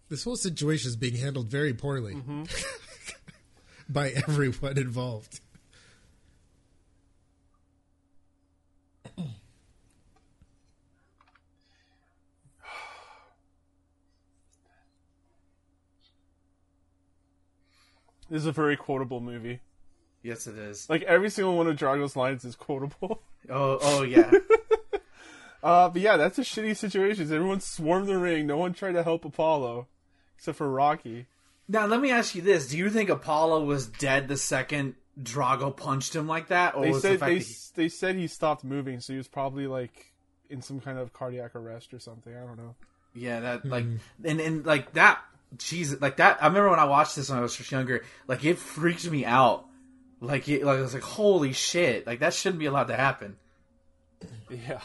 [0.09, 2.45] This whole situation is being handled very poorly Mm-hmm.
[3.93, 5.41] by everyone involved.
[18.29, 19.61] This is a very quotable movie.
[20.23, 20.91] Yes, it is.
[20.91, 23.23] Like every single one of Drago's lines is quotable.
[23.49, 24.29] Oh, oh yeah.
[25.63, 27.33] Uh, but yeah, that's a shitty situation.
[27.33, 28.45] Everyone swarmed the ring.
[28.49, 29.87] No one tried to help Apollo,
[30.37, 31.27] except for Rocky.
[31.69, 35.75] now let me ask you this: Do you think Apollo was dead the second Drago
[35.75, 38.27] punched him like that, or They was the said fact they he- they said he
[38.27, 40.13] stopped moving, so he was probably like
[40.51, 42.35] in some kind of cardiac arrest or something.
[42.35, 42.75] I don't know.
[43.15, 43.97] Yeah, that like hmm.
[44.25, 45.21] and and like that.
[45.57, 46.43] Jesus, like that.
[46.43, 48.05] I remember when I watched this when I was just younger.
[48.27, 49.65] Like it freaked me out.
[50.21, 52.07] Like it, like I was like, holy shit!
[52.07, 53.37] Like that shouldn't be allowed to happen.
[54.51, 54.81] Yeah.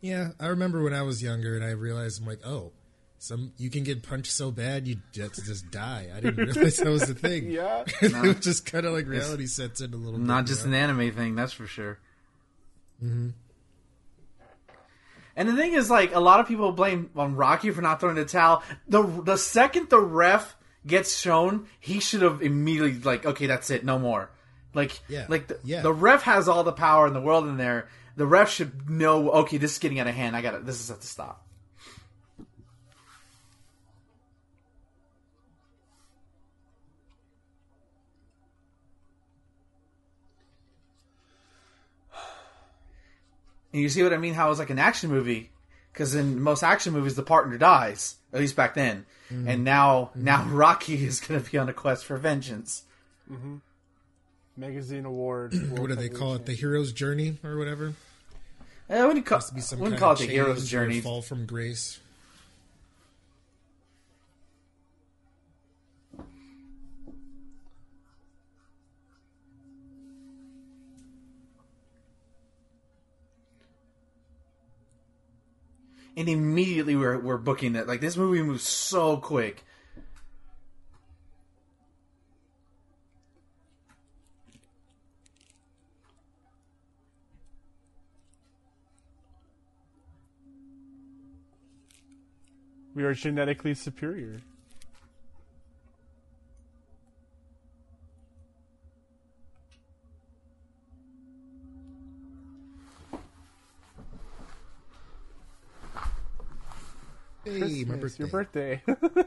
[0.00, 2.72] Yeah, I remember when I was younger and I realized I'm like, oh,
[3.22, 6.08] some you can get punched so bad you just just die.
[6.12, 7.52] I didn't realize that was the thing.
[7.52, 7.84] Yeah.
[8.02, 10.26] it was just kind of like reality sets in a little bit.
[10.26, 10.76] Not just you know?
[10.78, 12.00] an anime thing, that's for sure.
[13.00, 13.28] Mm-hmm.
[15.36, 18.16] And the thing is, like, a lot of people blame on Rocky for not throwing
[18.16, 18.64] the towel.
[18.88, 23.84] The the second the ref gets shown, he should have immediately like, okay, that's it,
[23.84, 24.30] no more.
[24.74, 25.26] Like, Yeah.
[25.28, 25.82] like the, Yeah.
[25.82, 27.88] the ref has all the power in the world in there.
[28.16, 30.34] The ref should know, okay, this is getting out of hand.
[30.34, 31.41] I got to This is at to stop.
[43.72, 44.34] And you see what I mean?
[44.34, 45.50] How it's like an action movie,
[45.92, 48.16] because in most action movies, the partner dies.
[48.32, 49.04] At least back then.
[49.30, 49.48] Mm-hmm.
[49.48, 50.24] And now, mm-hmm.
[50.24, 52.84] now Rocky is going to be on a quest for vengeance.
[53.30, 53.56] Mm-hmm.
[54.56, 55.54] Magazine award.
[55.70, 56.46] What do they call it?
[56.46, 57.94] The hero's journey or whatever.
[58.90, 61.00] Eh, I wouldn't call, Has to be some wouldn't call it the hero's journey.
[61.00, 61.98] fall from grace.
[76.16, 77.88] And immediately we're, we're booking it.
[77.88, 79.64] Like, this movie moves so quick.
[92.94, 94.42] We are genetically superior.
[107.44, 108.18] Hey, my It's birthday.
[108.18, 108.82] your birthday.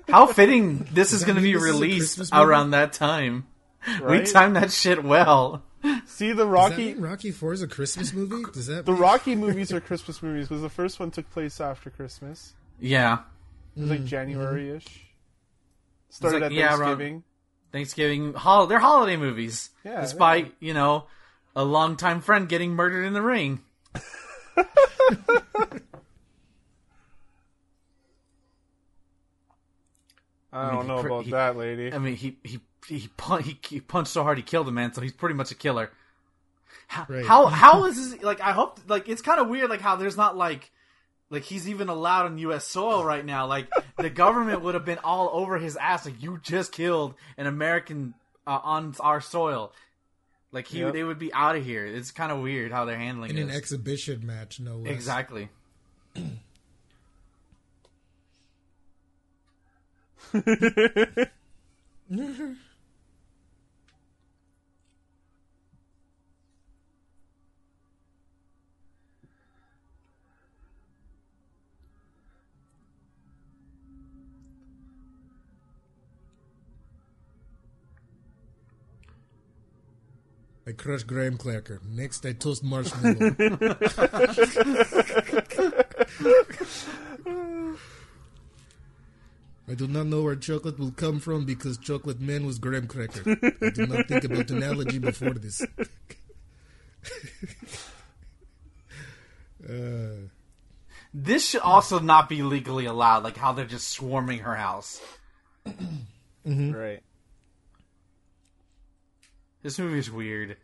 [0.10, 3.48] How fitting this is going to be this is a released around that time.
[4.04, 5.64] We timed that shit well.
[6.06, 6.86] See the Does that Rocky.
[6.94, 8.44] mean Rocky Four is a Christmas movie?
[8.52, 11.62] Does that The mean- Rocky movies are Christmas movies because the first one took place
[11.62, 12.54] after Christmas.
[12.80, 13.20] Yeah.
[13.76, 14.08] It was like mm-hmm.
[14.08, 14.88] January ish.
[16.10, 17.24] Started like- at yeah, around- Thanksgiving.
[17.72, 19.70] Thanksgiving, hol- they're holiday movies.
[19.84, 21.06] Yeah, Despite, you know,
[21.56, 23.62] a longtime friend getting murdered in the ring.
[30.56, 31.92] I don't know about he- that, lady.
[31.94, 34.94] I mean, he he he, pun- he he punched so hard he killed a man,
[34.94, 35.92] so he's pretty much a killer.
[36.88, 37.26] How Right.
[37.26, 38.42] how, how is this, like?
[38.42, 40.72] I hope like it's kind of weird like how there's not like
[41.32, 42.66] like he's even allowed on U.S.
[42.66, 43.48] soil right now.
[43.48, 46.06] Like the government would have been all over his ass.
[46.06, 48.14] Like you just killed an American
[48.46, 49.74] uh, on our soil.
[50.52, 50.94] Like he Yep.
[50.94, 51.86] they would be out of here.
[51.86, 53.38] It's kind of weird how they're handling it.
[53.40, 54.60] in an exhibition match?
[54.60, 54.92] No less.
[54.94, 55.50] exactly.
[80.68, 81.80] I crush graham cracker.
[81.88, 83.36] Next, I toast marshmallow.
[89.68, 93.24] I do not know where chocolate will come from because chocolate man was graham cracker.
[93.62, 95.66] I did not think about the analogy before this.
[99.68, 100.30] Uh,
[101.14, 105.02] This should also not be legally allowed, like how they're just swarming her house.
[106.46, 107.02] Right.
[109.64, 110.58] This movie is weird.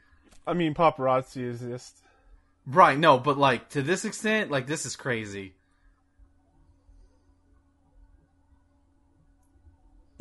[0.45, 1.97] I mean, paparazzi exist.
[2.67, 5.55] Right, no, but like to this extent, like this is crazy.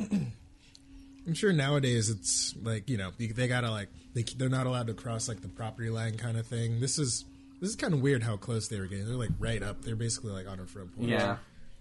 [1.26, 4.94] I'm sure nowadays it's like you know they gotta like they they're not allowed to
[4.94, 6.80] cross like the property line kind of thing.
[6.80, 7.24] This is
[7.60, 9.06] this is kind of weird how close they were getting.
[9.06, 9.82] They're like right up.
[9.82, 11.08] They're basically like on her front porch.
[11.08, 11.36] Yeah.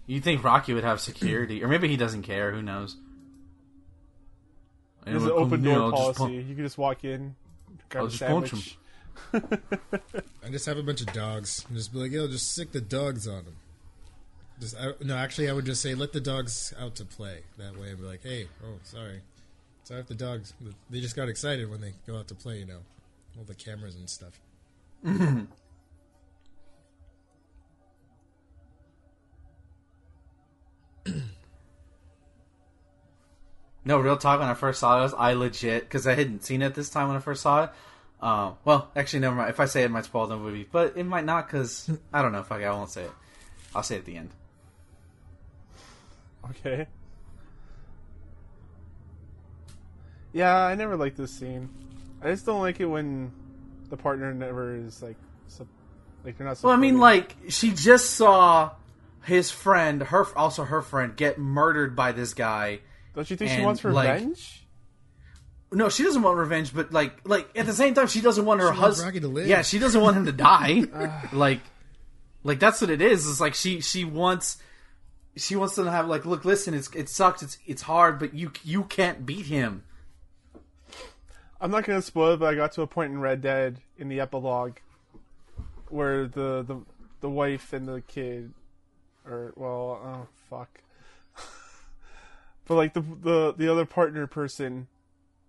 [0.06, 2.52] You think Rocky would have security, or maybe he doesn't care.
[2.52, 2.96] Who knows?
[5.04, 6.18] There's an open door I'll policy.
[6.18, 7.34] punch- You can just walk in,
[7.88, 8.76] grab I'll a just punch sandwich.
[10.44, 12.80] I just have a bunch of dogs and just be like, yo, just sick the
[12.80, 13.56] dogs on them.
[14.60, 17.40] Just I, no, actually, I would just say let the dogs out to play.
[17.58, 19.22] That way, I'd be like, hey, oh, sorry,
[19.84, 20.52] sorry if the dogs
[20.90, 22.58] they just got excited when they go out to play.
[22.58, 22.80] You know,
[23.38, 24.38] all the cameras and stuff.
[33.84, 34.40] No, real talk.
[34.40, 37.16] When I first saw this, I legit because I hadn't seen it this time when
[37.16, 37.70] I first saw it.
[38.20, 39.50] Um, well, actually, never mind.
[39.50, 42.20] If I say it, it might spoil the movie, but it might not because I
[42.20, 42.42] don't know.
[42.42, 43.12] Fuck it, I won't say it.
[43.74, 44.30] I'll say it at the end.
[46.48, 46.86] Okay.
[50.32, 51.68] Yeah, I never liked this scene.
[52.22, 53.32] I just don't like it when
[53.88, 55.16] the partner never is like,
[55.48, 55.66] sup-
[56.24, 56.62] like they're not.
[56.62, 58.72] Well, I mean, like she just saw
[59.24, 62.80] his friend, her also her friend, get murdered by this guy.
[63.14, 64.66] don't you think she and, wants like, revenge?
[65.72, 68.60] No, she doesn't want revenge, but like, like at the same time, she doesn't want
[68.60, 69.06] her husband.
[69.06, 69.46] Rocky to live.
[69.46, 70.82] Yeah, she doesn't want him to die.
[71.32, 71.60] like,
[72.42, 73.28] like that's what it is.
[73.28, 74.58] It's like she she wants
[75.36, 78.34] she wants them to have like, look, listen, it's it sucks, it's it's hard, but
[78.34, 79.84] you you can't beat him.
[81.60, 84.08] I'm not gonna spoil it, but I got to a point in Red Dead in
[84.08, 84.78] the epilogue
[85.88, 86.80] where the the
[87.20, 88.52] the wife and the kid,
[89.26, 90.80] or well, oh fuck,
[92.66, 94.88] but like the the the other partner person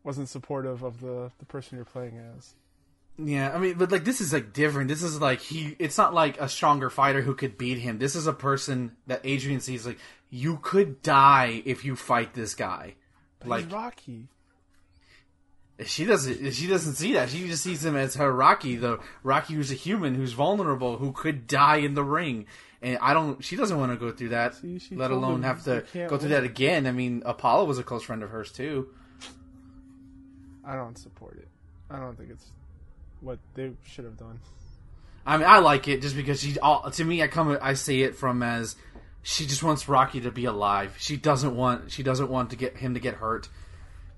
[0.04, 2.56] wasn't supportive of the the person you're playing as.
[3.18, 4.88] Yeah, I mean, but like this is like different.
[4.88, 5.76] This is like he.
[5.80, 8.00] It's not like a stronger fighter who could beat him.
[8.00, 10.00] This is a person that Adrian sees like
[10.30, 12.96] you could die if you fight this guy.
[13.46, 14.28] Like Like Rocky.
[15.86, 16.52] she doesn't.
[16.54, 17.30] She doesn't see that.
[17.30, 21.12] She just sees him as her Rocky, the Rocky who's a human, who's vulnerable, who
[21.12, 22.46] could die in the ring.
[22.82, 23.44] And I don't.
[23.44, 24.56] She doesn't want to go through that.
[24.56, 26.30] See, let alone have to go through win.
[26.30, 26.88] that again.
[26.88, 28.88] I mean, Apollo was a close friend of hers too.
[30.66, 31.48] I don't support it.
[31.90, 32.46] I don't think it's
[33.22, 34.40] what they should have done.
[35.26, 36.58] I mean, I like it just because she.
[36.60, 37.58] All, to me, I come.
[37.62, 38.76] I see it from as
[39.24, 40.96] she just wants Rocky to be alive.
[41.00, 41.92] She doesn't want.
[41.92, 43.48] She doesn't want to get him to get hurt.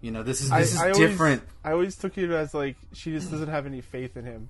[0.02, 1.42] You know, this is I, this is I different.
[1.42, 4.50] Always, I always took it as like she just doesn't have any faith in him,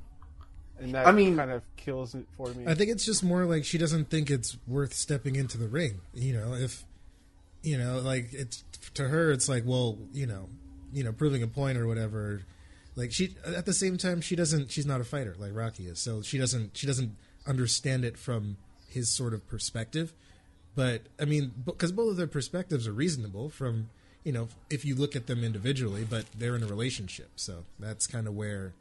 [0.79, 2.65] and that I mean- kind of kills it for me.
[2.67, 6.01] I think it's just more like she doesn't think it's worth stepping into the ring.
[6.13, 6.83] You know, if
[7.63, 8.63] you know, like it's
[8.95, 10.49] to her, it's like, well, you know,
[10.91, 12.41] you know, proving a point or whatever.
[12.95, 14.71] Like she, at the same time, she doesn't.
[14.71, 16.77] She's not a fighter like Rocky is, so she doesn't.
[16.77, 17.15] She doesn't
[17.47, 20.13] understand it from his sort of perspective.
[20.75, 23.89] But I mean, because both of their perspectives are reasonable from
[24.23, 28.05] you know if you look at them individually, but they're in a relationship, so that's
[28.07, 28.73] kind of where.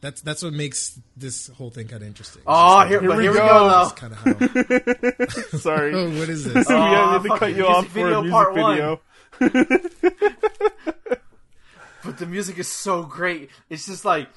[0.00, 2.42] That's that's what makes this whole thing kind of interesting.
[2.46, 3.46] Oh, here, Here we here we go.
[3.48, 3.68] go.
[3.68, 4.18] That's kind of
[5.50, 5.58] how.
[5.58, 6.68] Sorry, oh, what is this?
[6.68, 9.00] we Aw, had to cut you off for video a music part one.
[9.40, 10.94] video.
[12.04, 13.50] But the music is so great.
[13.70, 14.28] It's just like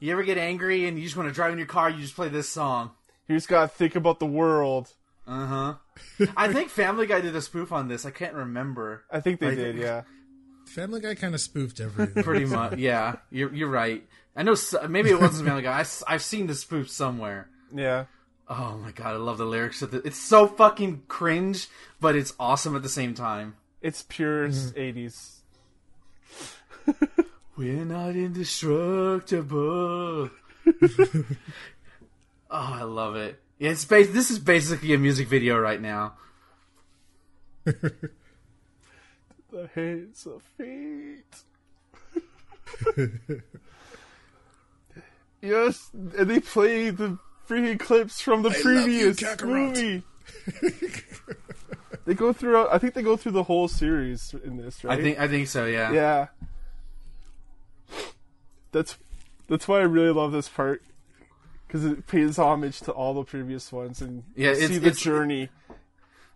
[0.00, 2.16] you ever get angry and you just want to drive in your car, you just
[2.16, 2.90] play this song.
[3.28, 4.92] You just gotta think about the world.
[5.26, 5.74] Uh huh.
[6.36, 8.04] I think Family Guy did a spoof on this.
[8.04, 9.04] I can't remember.
[9.10, 10.02] I think they Like- did, yeah.
[10.66, 12.22] Family Guy kind of spoofed everything.
[12.22, 13.16] Pretty much, yeah.
[13.30, 14.04] You're you're right.
[14.34, 14.56] I know.
[14.88, 15.72] Maybe it wasn't Family Guy.
[16.06, 17.48] I, have seen the spoof somewhere.
[17.74, 18.06] Yeah.
[18.48, 20.02] Oh my god, I love the lyrics of it.
[20.04, 21.68] It's so fucking cringe,
[22.00, 23.54] but it's awesome at the same time.
[23.80, 24.78] It's pure Mm-hmm.
[24.78, 25.36] 80s.
[27.56, 30.30] We're not indestructible.
[30.90, 31.24] oh,
[32.50, 33.40] I love it.
[33.58, 36.14] Yeah, it's bas- This is basically a music video right now.
[39.52, 41.44] The hands of fate.
[45.42, 49.76] yes, and they play the freaking clips from the you, previous Kakarot.
[49.76, 50.02] movie.
[52.06, 52.66] they go through.
[52.68, 54.98] I think they go through the whole series in this, right?
[54.98, 55.20] I think.
[55.20, 55.66] I think so.
[55.66, 55.92] Yeah.
[55.92, 56.28] Yeah.
[58.72, 58.96] That's
[59.48, 60.82] that's why I really love this part
[61.66, 65.48] because it pays homage to all the previous ones and Yeah, see the journey.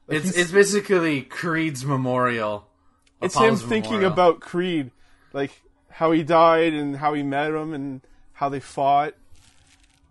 [0.06, 2.68] Like, It's it's basically Creed's memorial.
[3.22, 4.12] it's Apollo's him thinking memorial.
[4.12, 4.90] about Creed,
[5.32, 8.00] like how he died and how he met him and
[8.34, 9.14] how they fought.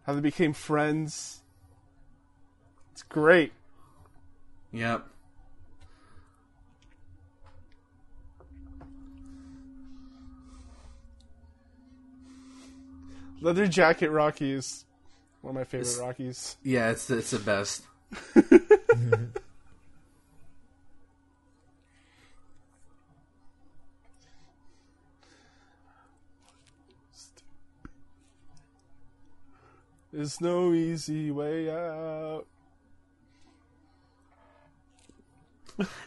[0.05, 1.41] how they became friends.
[2.91, 3.51] It's great.
[4.71, 5.05] Yep.
[13.45, 14.85] Leather Jacket Rockies.
[15.41, 16.57] one of my favorite It's- Rockies.
[16.63, 17.83] Yeah, it's it's the best.
[30.11, 32.45] There's no easy way out.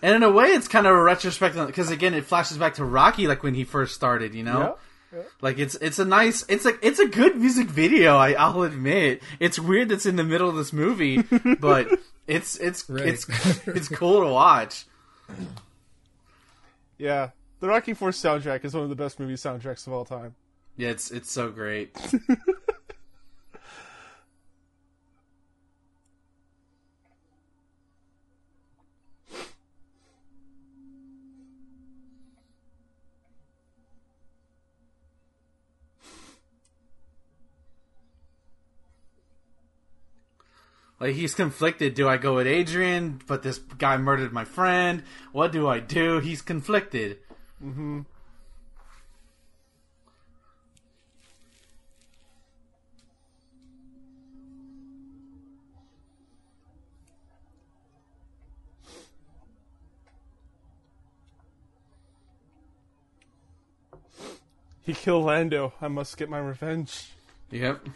[0.02, 2.84] And in a way, it's kind of a retrospective because again, it flashes back to
[2.84, 4.34] Rocky, like when he first started.
[4.34, 4.78] You know.
[5.40, 8.16] Like it's it's a nice, it's a it's a good music video.
[8.16, 11.22] I, I'll admit, it's weird that's in the middle of this movie,
[11.60, 11.88] but
[12.26, 13.06] it's it's Right.
[13.06, 13.26] it's
[13.66, 14.86] it's cool to watch.
[16.98, 17.30] Yeah.
[17.60, 20.34] The Rocky 4 soundtrack is one of the best movie soundtracks of all time.
[20.76, 21.96] Yeah, it's it's so great.
[41.00, 41.94] Like he's conflicted.
[41.94, 43.20] Do I go with Adrian?
[43.26, 45.04] But this guy murdered my friend.
[45.32, 46.18] What do I do?
[46.18, 47.18] He's conflicted.
[47.64, 48.00] Mm-hmm.
[64.82, 65.74] He killed Lando.
[65.82, 67.10] I must get my revenge.
[67.50, 67.88] Yep.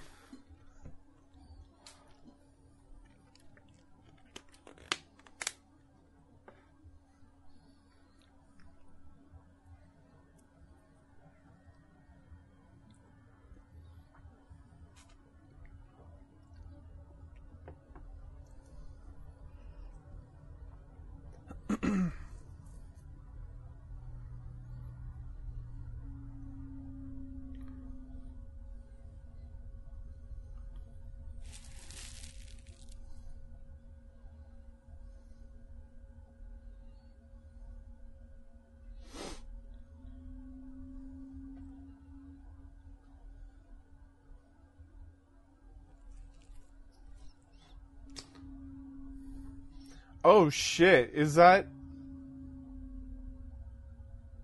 [50.42, 51.66] Oh shit, is that.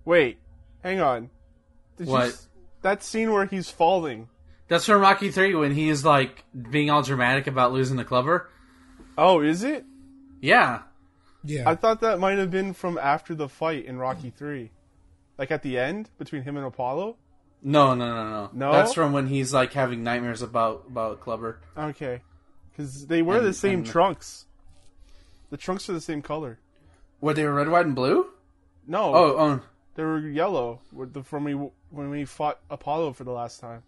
[0.05, 0.39] Wait,
[0.83, 1.31] hang on.
[1.97, 2.29] Did What?
[2.29, 2.49] s-
[2.83, 4.29] that scene where he's falling.
[4.69, 8.49] That's from Rocky Three when he is like being all dramatic about losing the clubber.
[9.17, 9.85] Oh, is it?
[10.41, 10.83] Yeah.
[11.43, 11.69] Yeah.
[11.69, 14.71] I thought that might have been from after the fight in Rocky 3.
[15.37, 17.17] Like at the end, between him and Apollo?
[17.63, 18.51] No, no, no, no.
[18.53, 18.73] No?
[18.73, 21.61] That's from when he's like having nightmares about about clubber.
[21.77, 22.23] Okay.
[22.71, 24.45] Because they wear And- the same and- trunks.
[25.51, 26.59] The trunks are the same color.
[27.21, 28.27] Were they were red, white, and blue?
[28.87, 29.61] No, Oh, oh.
[29.95, 30.81] they were yellow
[31.25, 33.83] from we, when we fought Apollo for the last time.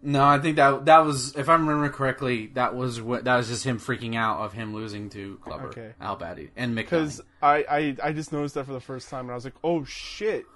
[0.00, 3.48] No, I think that that was, if I remember correctly, that was what that was
[3.48, 5.92] just him freaking out of him losing to Clubber, Okay.
[6.00, 6.82] Al Batty, and Mick.
[6.84, 9.56] Because I, I, I just noticed that for the first time, and I was like,
[9.64, 10.46] oh shit.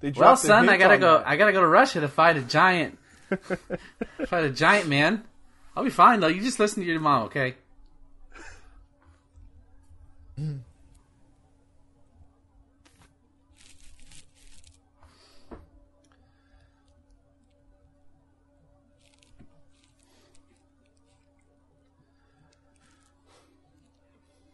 [0.00, 1.18] They well, son, I gotta go.
[1.18, 1.28] that.
[1.28, 2.98] I gotta go to Russia to fight a giant.
[4.26, 5.24] fight a giant man.
[5.76, 6.26] I'll be fine though.
[6.26, 7.54] You just listen to your mom, okay?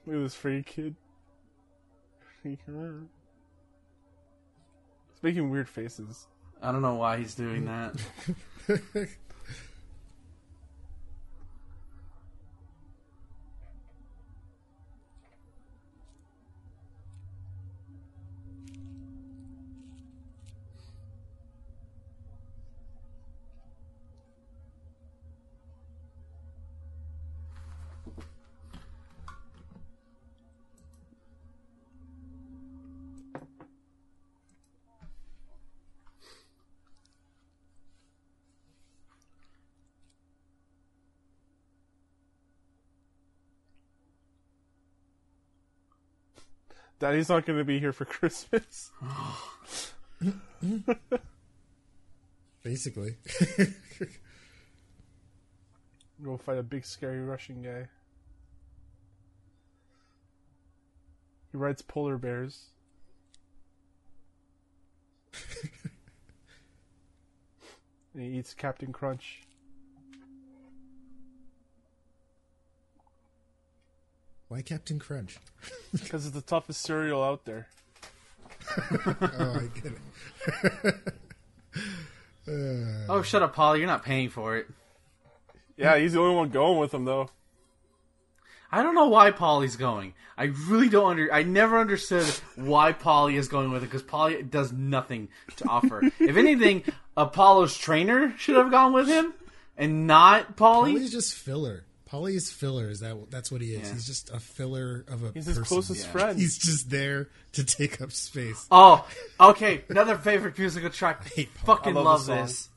[0.06, 0.94] Look at this free kid.
[2.44, 2.58] It's
[5.22, 6.26] making weird faces.
[6.62, 7.96] I don't know why he's doing that.
[46.98, 48.90] Daddy's not going to be here for Christmas.
[52.62, 53.16] Basically.
[56.22, 57.88] Go fight a big scary Russian guy.
[61.52, 62.70] He rides polar bears.
[68.14, 69.45] and he eats Captain Crunch.
[74.48, 75.38] Why Captain Crunch?
[75.92, 77.68] Because it's the toughest cereal out there.
[79.20, 79.92] Oh, I get
[80.84, 80.94] it.
[82.48, 83.78] Uh, oh, shut up, Paulie.
[83.78, 84.68] You're not paying for it.
[85.76, 87.28] Yeah, he's the only one going with him though.
[88.70, 90.14] I don't know why Paulie's going.
[90.38, 91.32] I really don't under.
[91.32, 96.02] I never understood why Paulie is going with it because Paulie does nothing to offer.
[96.20, 96.84] if anything,
[97.16, 99.34] Apollo's trainer should have gone with him,
[99.76, 100.94] and not Paulie.
[100.94, 101.85] Paulie's just filler.
[102.06, 102.88] Paulie's filler.
[102.88, 103.30] Is that?
[103.30, 103.88] That's what he is.
[103.88, 103.94] Yeah.
[103.94, 105.32] He's just a filler of a.
[105.32, 106.12] He's his closest Yeah.
[106.12, 106.38] friend.
[106.38, 108.66] He's just there to take up space.
[108.70, 109.06] Oh,
[109.40, 109.82] okay.
[109.88, 111.26] Another favorite musical track.
[111.34, 112.46] hate Fucking I love love, the song.
[112.46, 112.68] this.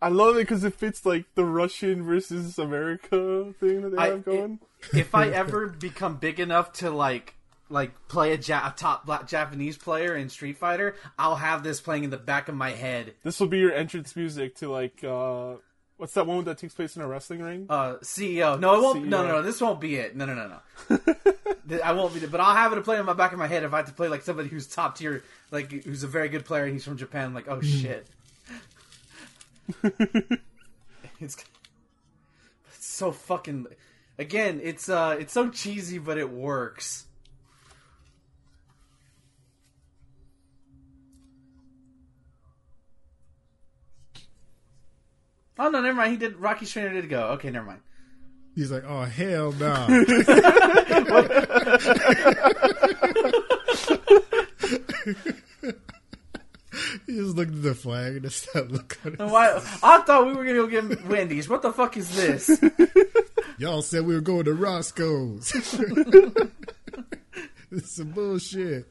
[0.00, 4.08] I love it because it fits like the Russian versus America thing that they I-
[4.08, 4.58] have going.
[4.92, 7.34] If I ever become big enough to like
[7.72, 11.80] like play a, ja- a top black Japanese player in Street Fighter, I'll have this
[11.80, 13.14] playing in the back of my head.
[13.22, 15.54] This will be your entrance music to like uh
[16.02, 17.66] what's that one that takes place in a wrestling ring?
[17.70, 18.58] Uh, CEO.
[18.58, 19.06] No, it won't.
[19.06, 19.28] No, CEO.
[19.28, 19.42] no, no.
[19.42, 20.16] This won't be it.
[20.16, 21.80] No, no, no, no.
[21.84, 22.18] I won't be.
[22.20, 23.76] It, but I'll have it to play in my back of my head if I
[23.76, 26.72] have to play like somebody who's top tier, like who's a very good player and
[26.72, 27.26] he's from Japan.
[27.26, 28.06] I'm like, oh shit.
[31.20, 31.36] it's,
[32.66, 33.68] it's so fucking.
[34.18, 37.06] Again, it's uh, it's so cheesy, but it works.
[45.62, 46.10] Oh no, never mind.
[46.10, 46.38] He did.
[46.38, 47.28] Rocky Trainer did go.
[47.34, 47.80] Okay, never mind.
[48.56, 49.86] He's like, oh hell no.
[57.06, 59.62] he just looked at the flag and just that look on his Why?
[59.84, 61.48] I thought we were gonna go get Wendy's.
[61.48, 62.60] What the fuck is this?
[63.58, 65.52] Y'all said we were going to Roscoe's.
[67.70, 68.90] this is some bullshit.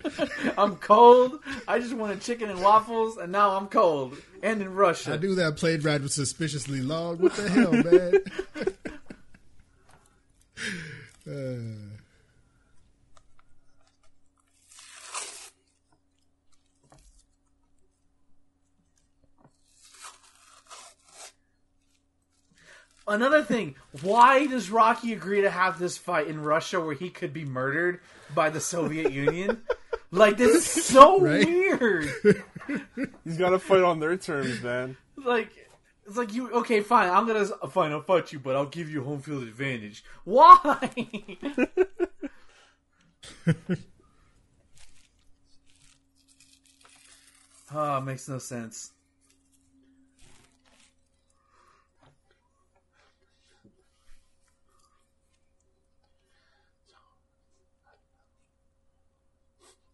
[0.57, 1.37] I'm cold.
[1.67, 4.15] I just wanted chicken and waffles, and now I'm cold.
[4.43, 5.13] And in Russia.
[5.13, 7.17] I knew that plane ride was suspiciously long.
[7.19, 8.13] What the hell, man?
[11.27, 11.89] Uh,
[23.07, 27.33] Another thing, why does Rocky agree to have this fight in Russia where he could
[27.33, 27.99] be murdered
[28.35, 29.61] by the Soviet Union?
[30.13, 31.47] Like this is so Right?
[31.47, 32.11] weird.
[33.23, 34.97] He's got to fight on their terms, man.
[35.17, 35.49] Like
[36.05, 37.09] it's like you okay, fine.
[37.09, 37.91] I'm gonna uh, fine.
[37.91, 40.03] I'll fight you, but I'll give you home field advantage.
[40.23, 40.57] Why?
[43.47, 43.55] oh,
[47.73, 48.91] ah, it makes no sense.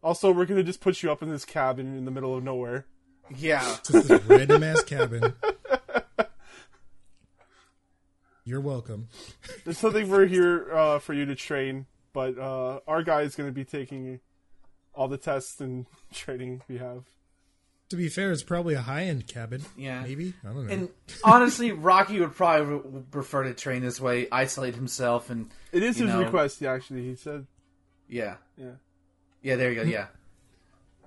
[0.07, 2.85] Also, we're gonna just put you up in this cabin in the middle of nowhere.
[3.35, 3.59] Yeah.
[3.83, 5.33] just this random ass cabin.
[8.45, 9.09] You're welcome.
[9.65, 13.51] There's something for here uh, for you to train, but uh, our guy is gonna
[13.51, 14.21] be taking
[14.93, 17.03] all the tests and training we have.
[17.89, 19.63] To be fair, it's probably a high end cabin.
[19.75, 20.03] Yeah.
[20.03, 20.35] Maybe.
[20.41, 20.73] I don't know.
[20.73, 20.89] And
[21.25, 25.97] honestly, Rocky would probably re- prefer to train this way, isolate himself, and It is
[25.97, 26.61] his know- request.
[26.61, 27.45] Yeah, actually, he said,
[28.07, 28.75] yeah, "Yeah,
[29.41, 29.55] yeah.
[29.55, 29.81] There you go.
[29.83, 30.07] Yeah.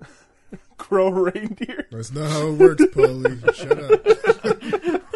[0.77, 3.55] Crow reindeer." That's not how it works, Paulie.
[3.55, 5.01] Shut up.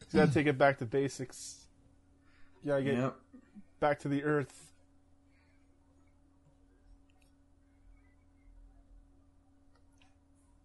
[0.00, 1.66] He's gotta take it back to basics.
[2.62, 3.16] You gotta get Yep.
[3.80, 4.72] back to the earth.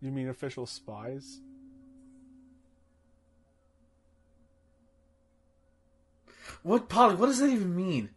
[0.02, 1.39] You mean official spies?
[6.64, 7.18] What, Paulie?
[7.18, 8.10] What does that even mean?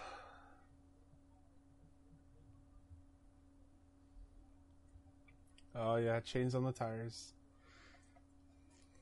[5.72, 7.32] Oh yeah, chains on the tires.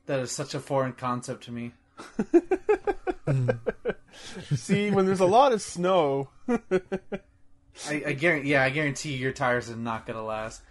[0.05, 1.73] That is such a foreign concept to me.
[4.55, 8.51] See, when there's a lot of snow, I, I guarantee.
[8.51, 10.61] Yeah, I guarantee your tires are not gonna last.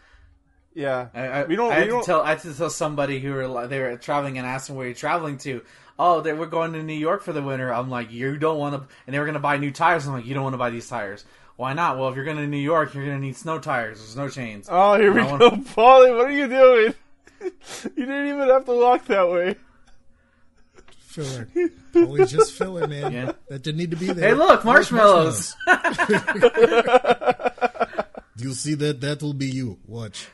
[0.74, 1.72] yeah, I, I, we don't.
[1.72, 2.22] I we had don't to tell.
[2.22, 4.95] I had to tell somebody who were they were traveling and asked them where you're
[4.95, 5.62] traveling to.
[5.99, 7.72] Oh, they were going to New York for the winter.
[7.74, 10.07] I'm like, you don't want to, and they were going to buy new tires.
[10.07, 11.24] I'm like, you don't want to buy these tires.
[11.57, 11.99] Why not?
[11.99, 14.29] Well, if you're going to New York, you're going to need snow tires or snow
[14.29, 14.68] chains.
[14.70, 16.16] Oh, here we go, wanna- Paulie.
[16.16, 16.95] What are you doing?
[17.43, 17.51] you
[18.07, 19.57] didn't even have to walk that way.
[21.19, 21.49] Filler.
[21.93, 23.12] Paulie just filler, man.
[23.12, 23.33] Yeah.
[23.49, 24.29] That didn't need to be there.
[24.29, 25.55] Hey, look, marshmallows.
[28.37, 29.79] You'll see that that will be you.
[29.87, 30.29] Watch.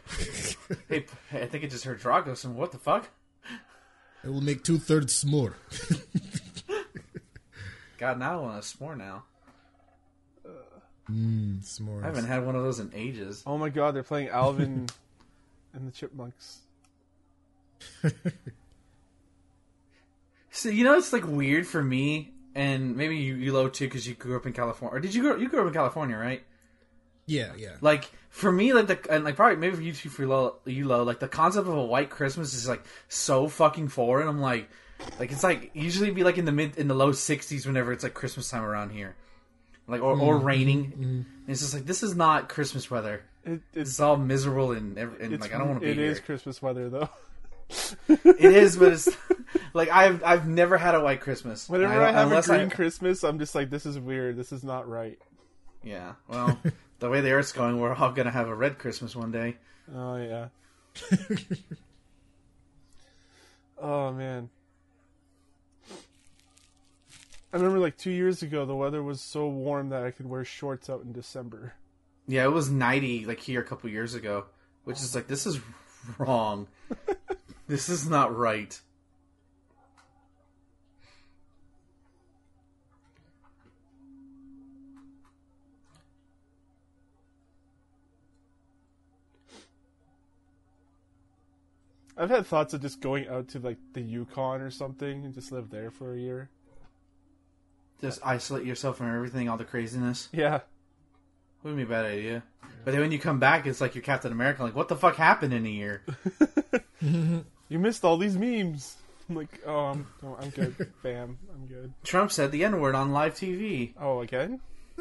[0.89, 2.37] Hey, I think it just heard Drago.
[2.37, 3.09] So what the fuck?
[4.22, 5.55] It will make two thirds more.
[7.99, 9.24] God, now I want a s'more now.
[11.11, 12.03] Mmm, s'mores.
[12.03, 13.43] I haven't had one of those in ages.
[13.47, 14.87] Oh my god, they're playing Alvin
[15.74, 16.61] and the Chipmunks.
[20.64, 24.08] So you know, it's like weird for me, and maybe you, you low too, because
[24.08, 24.96] you grew up in California.
[24.96, 25.36] Or did you grow?
[25.36, 26.42] You grew up in California, right?
[27.26, 27.76] Yeah, yeah.
[27.82, 30.86] Like for me, like the and like probably maybe for you too, for low, you
[30.86, 34.26] low, like the concept of a white Christmas is like so fucking foreign.
[34.26, 34.70] I'm like,
[35.18, 38.02] like it's like usually be like in the mid in the low 60s whenever it's
[38.02, 39.16] like Christmas time around here,
[39.86, 40.46] like or or mm-hmm.
[40.46, 40.92] raining.
[40.96, 43.22] And it's just like this is not Christmas weather.
[43.44, 45.92] It, It's it's, all miserable and, ev- and it's like I don't want to be
[45.92, 46.06] It here.
[46.06, 47.10] is Christmas weather though.
[48.08, 49.08] It is, but it's
[49.72, 51.68] like I've I've never had a white Christmas.
[51.68, 54.36] Whenever don't- I, have a green Christmas, I'm just like, this is weird.
[54.36, 55.18] This is not right.
[55.82, 56.58] Yeah, well,
[56.98, 59.56] the way the Earth's going, we're all gonna have a red Christmas one day.
[59.94, 60.48] Oh yeah.
[63.78, 64.50] oh man.
[67.52, 70.44] I remember like two years ago, the weather was so warm that I could wear
[70.44, 71.74] shorts out in December.
[72.26, 74.46] Yeah, it was ninety like here a couple years ago,
[74.84, 75.60] which is like this is
[76.18, 76.66] wrong.
[77.66, 78.80] this is not right.
[92.16, 95.50] I've had thoughts of just going out to like the Yukon or something and just
[95.50, 96.48] live there for a year.
[98.00, 100.28] Just isolate yourself from everything, all the craziness.
[100.32, 100.60] Yeah.
[101.62, 102.42] Wouldn't be a bad idea.
[102.84, 104.62] But then when you come back, it's like you're Captain America.
[104.62, 106.02] Like, what the fuck happened in a year?
[107.75, 108.95] You missed all these memes.
[109.29, 110.77] I'm like, oh, I'm, oh, I'm good.
[111.03, 111.93] Bam, I'm good.
[112.05, 113.95] Trump said the N word on live TV.
[114.01, 114.61] Oh, again?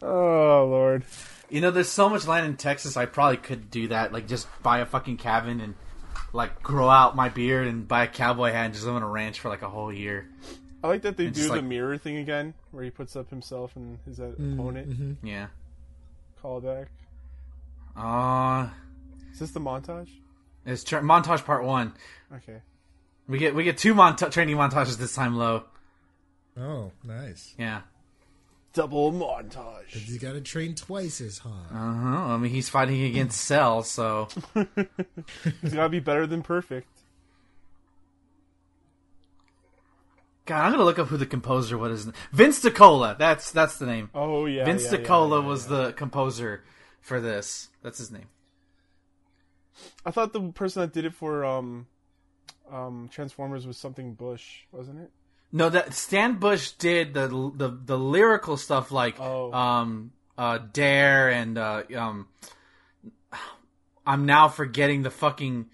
[0.00, 1.02] oh, Lord.
[1.50, 2.96] You know, there's so much land in Texas.
[2.96, 4.12] I probably could do that.
[4.12, 5.74] Like, just buy a fucking cabin and
[6.32, 9.08] like grow out my beard and buy a cowboy hat and just live on a
[9.08, 10.28] ranch for like a whole year.
[10.84, 13.16] I like that they It's do just the like- mirror thing again, where he puts
[13.16, 15.18] up himself and his uh, opponent.
[15.24, 15.48] Yeah.
[16.40, 16.86] Callback.
[17.98, 18.68] Uh
[19.32, 20.08] Is this the montage?
[20.64, 21.94] it's tra- montage part one.
[22.34, 22.60] Okay.
[23.26, 25.36] We get we get two monta- training montages this time.
[25.36, 25.64] Low.
[26.56, 27.54] Oh, nice.
[27.58, 27.82] Yeah.
[28.72, 29.88] Double montage.
[29.88, 31.70] He's got to train twice as hard.
[31.70, 32.34] Uh huh.
[32.34, 34.28] I mean, he's fighting against Cell, so
[35.62, 36.88] He's gotta be better than perfect.
[40.46, 42.10] God, I'm gonna look up who the composer was.
[42.32, 43.18] Vince DiCola.
[43.18, 44.10] That's that's the name.
[44.14, 44.64] Oh yeah.
[44.64, 45.76] Vince yeah, yeah, DiCola yeah, was yeah.
[45.76, 46.62] the composer
[47.00, 47.68] for this.
[47.82, 48.26] That's his name.
[50.04, 51.86] I thought the person that did it for um,
[52.70, 55.10] um, Transformers was something Bush, wasn't it?
[55.52, 59.50] No, that Stan Bush did the the the lyrical stuff like Oh.
[59.52, 62.28] um uh Dare and uh um
[64.06, 65.70] I'm now forgetting the fucking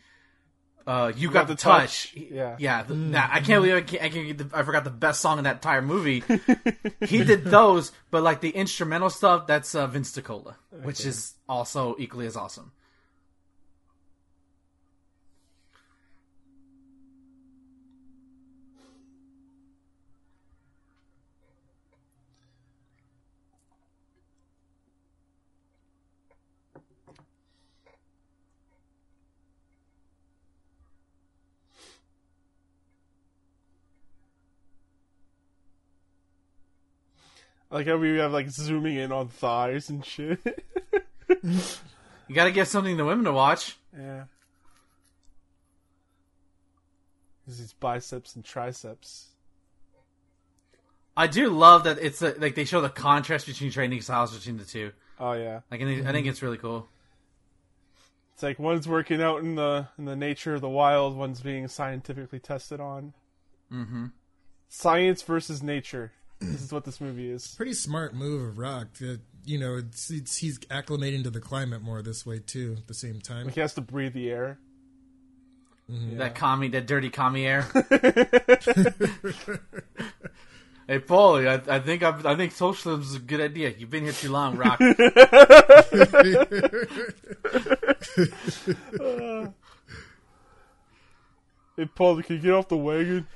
[0.86, 2.14] uh you, got, the touch.
[2.14, 2.56] Yeah.
[2.58, 4.90] Yeah, the, that, I can't believe I, can't, I, can't get the, I forgot the
[4.90, 6.22] best song in that entire movie.
[7.00, 11.96] he did those, but like the instrumental stuff, that's uh, Vince DiCola, which is also
[11.98, 12.72] equally as awesome.
[37.74, 40.64] Like how we have like zooming in on thighs and shit.
[42.26, 43.76] You got to give something to women to watch.
[43.94, 44.24] yeah.
[47.46, 49.26] There's these biceps and triceps.
[51.14, 54.56] I do love that it's uh like they show the contrast between training styles between
[54.56, 54.92] the two.
[55.20, 55.60] Oh yeah.
[55.70, 56.88] Like, I think, I think it's really cool.
[58.32, 61.68] It's like one's working out in the in the nature of the wild, one's being
[61.68, 63.12] scientifically tested on.
[63.70, 64.06] Mm-hmm.
[64.70, 66.12] Science versus nature.
[66.52, 67.54] This is what this movie is.
[67.56, 68.92] Pretty smart move of Rock.
[68.94, 72.76] That you know, it's, it's he's acclimating to the climate more this way too.
[72.78, 74.58] At the same time, Like he has to breathe the air.
[75.90, 76.18] Mm-hmm.
[76.18, 77.62] That commie, that dirty commie air.
[80.88, 83.74] hey, Paulie, I, I think I, I think socialism is a good idea.
[83.76, 84.80] You've been here too long, Rock.
[91.76, 93.26] Hey Paul, can you get off the wagon?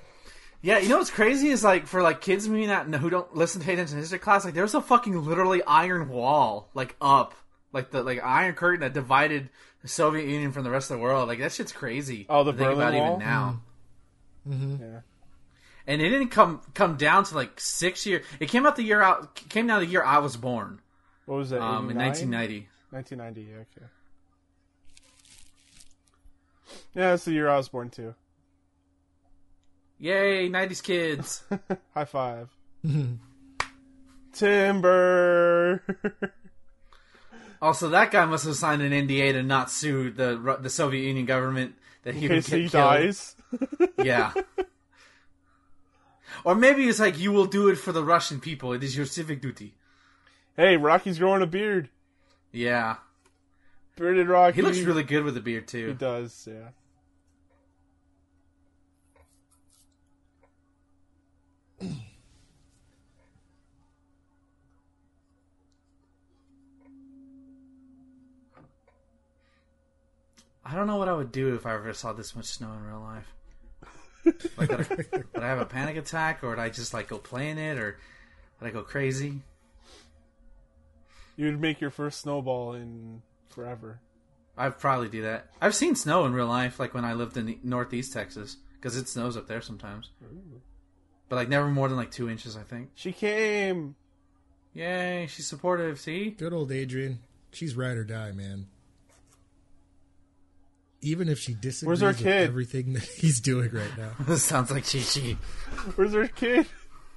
[0.68, 3.62] Yeah, you know what's crazy is like for like kids maybe not who don't listen
[3.62, 4.44] to pay attention to history class.
[4.44, 7.34] Like there's a fucking literally iron wall like up,
[7.72, 9.48] like the like iron curtain that divided
[9.80, 11.26] the Soviet Union from the rest of the world.
[11.26, 12.26] Like that shit's crazy.
[12.28, 13.06] Oh, the to Berlin about Wall?
[13.06, 13.60] even now.
[14.46, 14.82] Mm-hmm.
[14.82, 15.00] Yeah.
[15.86, 18.26] and it didn't come come down to like six years.
[18.38, 20.82] It came out the year out came out the year I was born,
[21.24, 21.62] What was that?
[21.62, 22.68] um, in 1990.
[22.90, 23.40] 1990.
[23.40, 23.90] yeah, Okay.
[26.94, 28.14] Yeah, that's the year I was born too.
[29.98, 31.42] Yay, 90s kids!
[31.94, 32.48] High five.
[34.32, 35.82] Timber.
[37.60, 41.26] also, that guy must have signed an NDA to not sue the the Soviet Union
[41.26, 41.74] government
[42.04, 43.34] that he would get dies.
[43.98, 44.32] Yeah.
[46.44, 48.72] or maybe it's like you will do it for the Russian people.
[48.72, 49.74] It is your civic duty.
[50.56, 51.88] Hey, Rocky's growing a beard.
[52.52, 52.96] Yeah,
[53.96, 54.56] Bearded Rocky.
[54.56, 55.88] he looks really good with a beard too.
[55.88, 56.68] He does, yeah.
[70.68, 72.84] I don't know what I would do if I ever saw this much snow in
[72.84, 73.34] real life.
[74.58, 77.16] Like, would I, would I have a panic attack, or would I just like go
[77.16, 77.98] play in it, or
[78.60, 79.40] would I go crazy?
[81.36, 84.00] You'd make your first snowball in forever.
[84.58, 85.46] I'd probably do that.
[85.62, 89.08] I've seen snow in real life, like when I lived in Northeast Texas, because it
[89.08, 90.10] snows up there sometimes.
[91.30, 92.90] But like never more than like two inches, I think.
[92.94, 93.94] She came.
[94.74, 95.98] Yay, she's supportive.
[96.00, 97.20] See, Good old Adrian.
[97.52, 98.66] She's ride or die, man.
[101.00, 102.48] Even if she disagrees our with kid?
[102.48, 104.10] everything that he's doing right now.
[104.20, 105.36] this sounds like Chi Chi.
[105.96, 106.66] Where's her kid?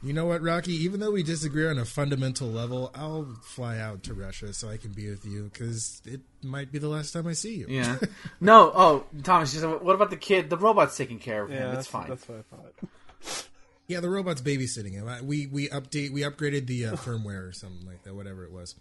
[0.04, 0.74] You know what, Rocky?
[0.74, 4.78] Even though we disagree on a fundamental level, I'll fly out to Russia so I
[4.78, 7.68] can be with you because it might be the last time I see you.
[7.70, 7.98] Yeah.
[8.40, 8.72] No.
[8.74, 9.54] Oh, Thomas.
[9.54, 10.50] She "What about the kid?
[10.50, 11.58] The robot's taking care of him.
[11.60, 13.46] Yeah, it's that's fine." That's what I thought.
[13.88, 15.08] Yeah, the robot's babysitting him.
[15.08, 18.52] I- We we update we upgraded the uh, firmware or something like that, whatever it
[18.52, 18.74] was.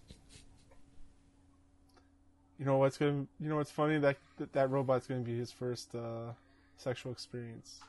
[2.61, 3.24] You know what's gonna?
[3.40, 3.96] You know what's funny?
[3.98, 6.32] That that, that robot's gonna be his first uh,
[6.76, 7.80] sexual experience.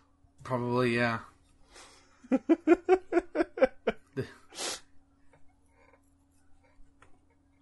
[0.44, 1.20] Probably, yeah.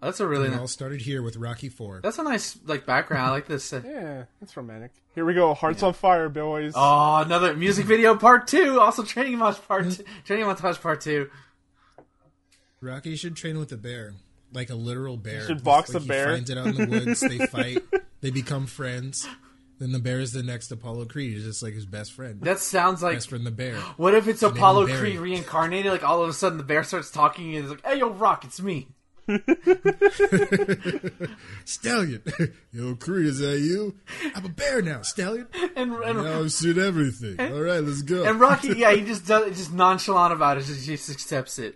[0.01, 0.60] That's a really It nice.
[0.62, 1.99] all started here with Rocky Four.
[2.01, 3.26] That's a nice like background.
[3.28, 3.74] I like this.
[3.74, 4.91] Uh, Yeah, that's romantic.
[5.14, 5.53] Here we go.
[5.53, 6.72] Hearts on fire, boys.
[6.76, 8.80] oh, another music video part two.
[8.80, 10.03] Also, training montage part two.
[10.24, 11.30] training montage part two.
[12.80, 14.14] Rocky should train with a bear,
[14.54, 15.45] like a literal bear.
[15.45, 16.30] should box like a bear.
[16.30, 17.20] He finds it out in the woods.
[17.20, 17.84] They fight.
[18.22, 19.28] They become friends.
[19.80, 21.34] Then the bear is the next Apollo Creed.
[21.36, 22.41] He's just like his best friend.
[22.41, 23.16] That sounds like.
[23.16, 23.76] best friend, the bear.
[23.95, 25.00] What if it's name Apollo him Barry.
[25.12, 25.91] Creed reincarnated?
[25.91, 28.43] Like all of a sudden the bear starts talking and it's like, "Hey, yo, Rock,
[28.43, 28.89] it's me."
[31.66, 32.24] Stallion.
[32.72, 33.95] Yo, Creed, is that you?
[34.36, 35.47] I'm a bear now, Stallion.
[35.76, 37.39] And and, Now I've seen everything.
[37.39, 38.24] All right, let's go.
[38.26, 40.66] and Rocky, yeah, he just does just nonchalant about it.
[40.66, 41.76] Just, he just accepts it.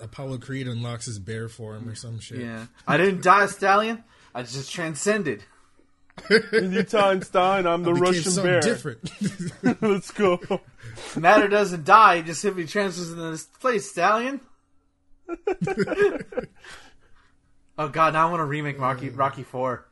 [0.00, 2.38] Apollo Creed unlocks his bear form or some shit.
[2.40, 4.04] Yeah, I didn't die, a Stallion.
[4.34, 5.44] I just transcended.
[6.52, 8.60] In Utah and Stein, I'm the Became Russian something bear.
[8.60, 9.10] different.
[9.82, 10.40] Let's go.
[11.16, 14.40] Matter doesn't die; he just simply transfers into this place, Stallion.
[17.78, 18.12] oh God!
[18.12, 19.86] Now I want to remake Rocky Rocky Four.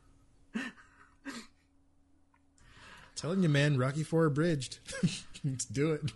[3.17, 4.79] Telling you, man, Rocky Four abridged.
[5.45, 6.13] Let's do it.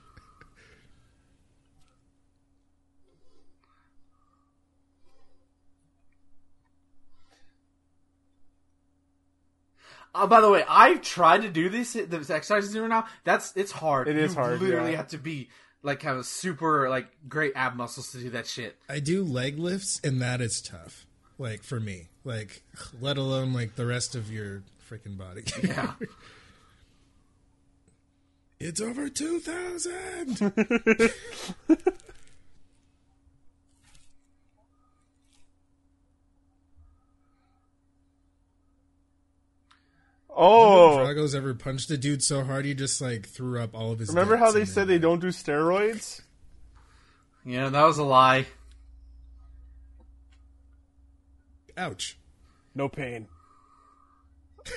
[10.14, 13.06] Uh, by the way, I've tried to do this this exercise zero now.
[13.24, 14.08] That's it's hard.
[14.08, 14.60] It you is hard.
[14.60, 14.98] Literally yeah.
[14.98, 15.48] have to be
[15.82, 18.76] like have a super like great ab muscles to do that shit.
[18.88, 21.06] I do leg lifts, and that is tough.
[21.38, 22.62] Like for me, like
[23.00, 25.44] let alone like the rest of your freaking body.
[25.62, 25.94] yeah.
[28.60, 30.52] It's over 2,000!
[40.36, 43.98] Oh, Drago's ever punched a dude so hard he just like threw up all of
[44.00, 44.08] his.
[44.08, 46.20] remember how they said they don't do steroids?
[47.44, 48.46] yeah, that was a lie.
[51.76, 52.16] Ouch!
[52.74, 53.28] No pain.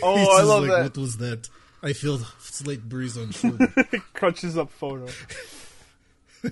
[0.03, 0.83] Oh, He's Oh, I love like, that.
[0.83, 1.49] What was that?
[1.81, 3.73] I feel the slight breeze on shoulder.
[4.13, 5.07] Crunches up photo.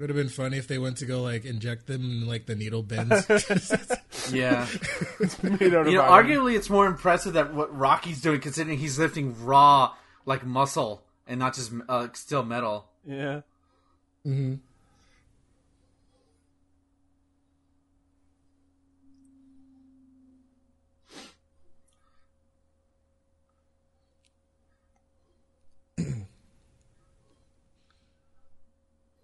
[0.00, 2.56] Would have been funny if they went to go like inject them and like the
[2.56, 3.26] needle bends.
[4.32, 4.66] Yeah.
[5.42, 8.98] Made out of You know, arguably, it's more impressive that what Rocky's doing, considering he's
[8.98, 9.94] lifting raw
[10.24, 12.86] like muscle and not just uh, still metal.
[13.04, 13.40] Yeah.
[14.24, 14.56] hmm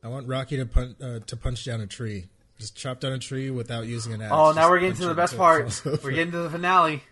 [0.06, 2.26] I want Rocky to punch uh, to punch down a tree.
[2.60, 4.30] Just chop down a tree without using an axe.
[4.32, 5.82] Oh, now Just we're getting to the best part.
[5.84, 7.02] We're getting to the finale.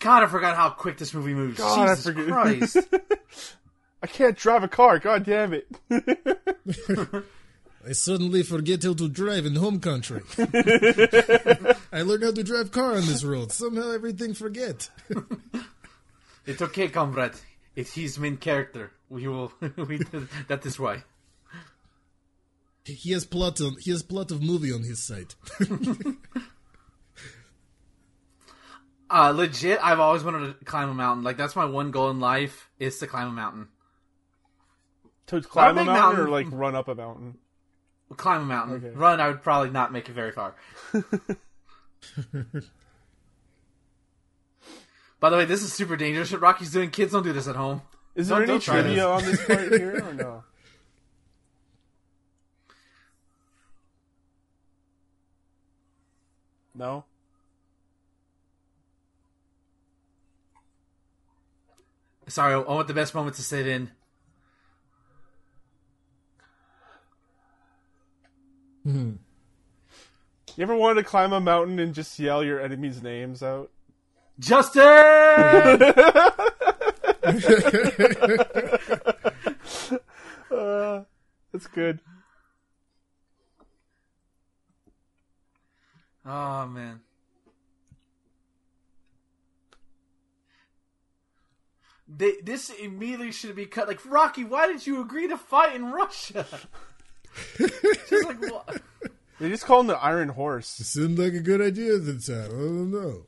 [0.00, 1.58] God, I forgot how quick this movie moves.
[1.58, 2.26] God, I Jesus forget.
[2.26, 2.76] Christ.
[4.02, 4.98] I can't drive a car.
[4.98, 5.68] God damn it.
[7.86, 10.22] I suddenly forget how to drive in home country.
[10.38, 13.52] I learned how to drive car on this road.
[13.52, 14.90] Somehow everything forget.
[16.46, 17.34] it's okay, comrade.
[17.78, 18.90] It's his main character.
[19.08, 19.52] We will.
[19.76, 19.98] we
[20.48, 21.04] that is why.
[22.84, 25.36] He has plot on, he has plot of movie on his site.
[29.10, 31.24] Uh, legit, I've always wanted to climb a mountain.
[31.24, 33.68] Like that's my one goal in life is to climb a mountain.
[35.28, 36.26] To climb a mountain, mountain.
[36.26, 37.38] or like run up a mountain?
[38.18, 38.76] Climb a mountain.
[38.84, 38.90] Okay.
[38.90, 40.56] Run, I would probably not make it very far.
[45.20, 46.30] By the way, this is super dangerous.
[46.30, 47.82] What Rocky's doing, kids don't do this at home.
[48.14, 49.04] Is there Don't- any don't trivia this.
[49.04, 50.44] on this part here or no?
[56.74, 57.04] No.
[62.28, 63.90] Sorry, I want the best moment to sit in.
[68.84, 69.12] Hmm.
[70.56, 73.70] You ever wanted to climb a mountain and just yell your enemies' names out?
[74.38, 74.82] Justin!
[80.50, 81.02] Uh,
[81.52, 82.00] that's good.
[86.24, 87.00] oh man.
[92.08, 93.88] They, this immediately should be cut.
[93.88, 96.46] Like Rocky, why did you agree to fight in Russia?
[97.58, 98.80] Just like what?
[99.38, 100.80] They just call him the Iron Horse.
[100.80, 102.46] It Seemed like a good idea at the time.
[102.46, 103.26] I don't know.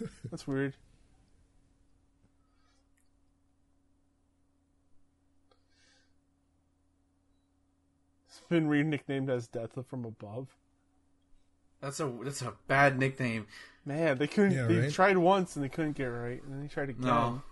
[0.30, 0.74] That's weird.
[8.28, 10.48] It's been re-nicknamed as Death from Above.
[11.80, 13.46] That's a that's a bad nickname.
[13.84, 14.52] Man, they couldn't.
[14.52, 14.92] Yeah, they right?
[14.92, 17.06] tried once and they couldn't get it right, and then they tried again.
[17.06, 17.42] No.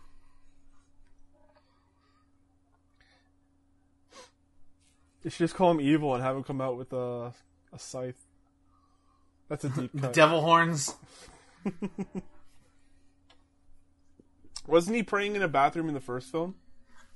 [5.22, 7.32] They should just call him evil and have him come out with a
[7.72, 8.20] a scythe.
[9.49, 10.12] That's a deep The cut.
[10.12, 10.94] devil horns.
[14.67, 16.57] Wasn't he praying in a bathroom in the first film?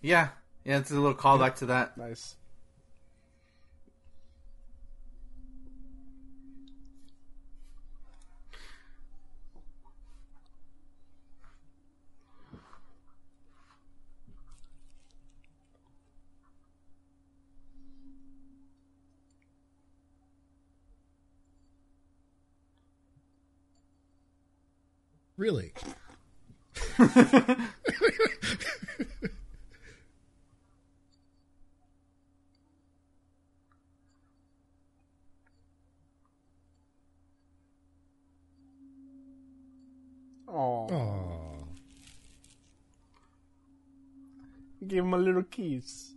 [0.01, 0.29] Yeah.
[0.65, 1.97] Yeah, it's a little callback to that.
[1.97, 2.37] Nice.
[25.37, 25.73] Really?
[40.53, 41.67] Oh, Aww.
[44.87, 46.11] give him a little kiss.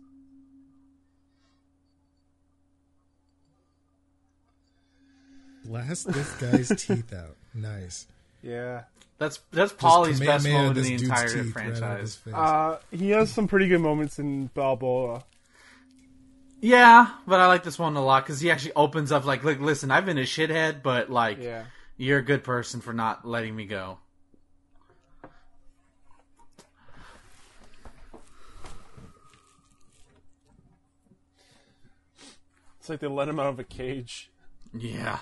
[5.64, 7.36] Blast this guy's teeth out.
[7.54, 8.06] Nice.
[8.44, 8.82] Yeah.
[9.18, 12.32] That's that's Just Paulie's best moment in the entire teeth right out of his franchise.
[12.34, 15.24] Uh, he has some pretty good moments in Balboa.
[16.60, 19.60] yeah, but I like this one a lot because he actually opens up like, look,
[19.60, 21.64] listen, I've been a shithead, but like, Yeah.
[21.96, 23.98] you're a good person for not letting me go.
[32.80, 34.30] It's like they let him out of a cage.
[34.76, 35.20] Yeah.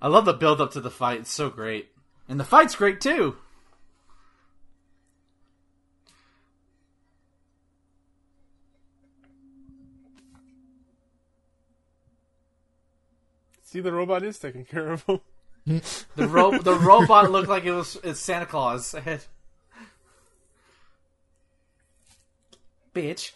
[0.00, 1.20] I love the build up to the fight.
[1.20, 1.90] It's so great,
[2.28, 3.36] and the fight's great too.
[13.62, 15.20] See, the robot is taking care of him.
[16.16, 18.94] The ro- the robot looked like it was it's Santa Claus.
[22.94, 23.32] Bitch.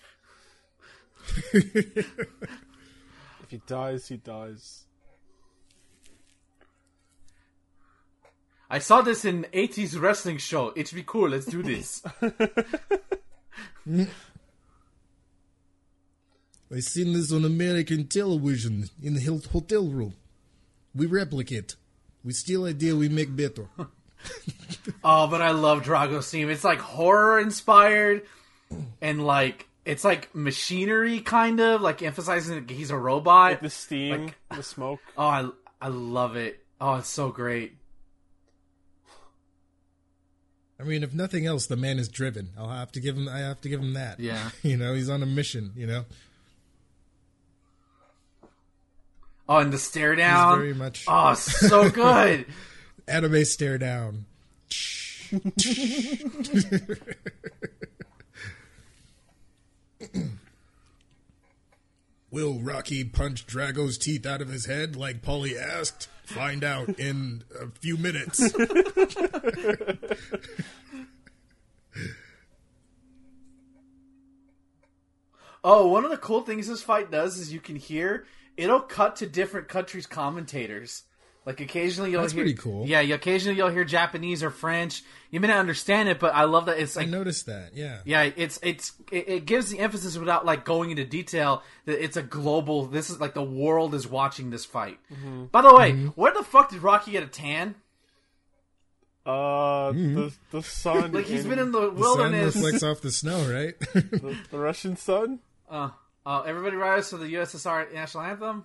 [3.42, 4.84] If he dies, he dies.
[8.72, 10.72] I saw this in 80s wrestling show.
[10.74, 11.28] It should be cool.
[11.28, 12.02] Let's do this.
[16.74, 20.14] I seen this on American television in the hotel room.
[20.94, 21.76] We replicate.
[22.24, 23.68] We steal idea, we make better.
[25.04, 26.48] oh, but I love Drago's theme.
[26.48, 28.22] It's like horror inspired
[29.02, 33.60] and like it's like machinery kind of like emphasizing that he's a robot.
[33.60, 35.00] The steam, Like- the smoke.
[35.18, 36.64] Oh, I I love it.
[36.80, 37.76] Oh, it's so great.
[40.82, 42.48] I mean, if nothing else, the man is driven.
[42.58, 43.28] I'll have to give him.
[43.28, 44.18] I have to give him that.
[44.18, 44.50] Yeah.
[44.62, 45.70] You know, he's on a mission.
[45.76, 46.04] You know,
[49.48, 50.58] Oh, and the stare down.
[50.58, 52.46] very much- Oh, so good.
[53.08, 54.24] Anime stare down.
[62.32, 66.08] Will Rocky punch Drago's teeth out of his head like Paulie asked?
[66.24, 68.52] Find out in a few minutes.
[75.64, 78.26] Oh, one of the cool things this fight does is you can hear
[78.56, 81.04] it'll cut to different countries' commentators.
[81.44, 82.86] Like occasionally you'll That's hear, pretty cool.
[82.86, 85.02] Yeah, you occasionally you'll hear Japanese or French.
[85.30, 87.70] You may not understand it, but I love that it's I noticed that.
[87.74, 87.98] Yeah.
[88.04, 92.16] yeah, it's it's it, it gives the emphasis without like going into detail that it's
[92.16, 92.86] a global.
[92.86, 95.00] This is like the world is watching this fight.
[95.50, 97.74] By the way, where the fuck did Rocky get a tan?
[99.24, 101.12] Uh, the the sun.
[101.12, 102.56] Like he's in been in the The sun wilderness.
[102.56, 103.78] reflects off the snow, right?
[103.78, 105.38] the, the Russian sun.
[105.70, 105.90] Uh,
[106.26, 108.64] uh, everybody rise to the USSR national anthem.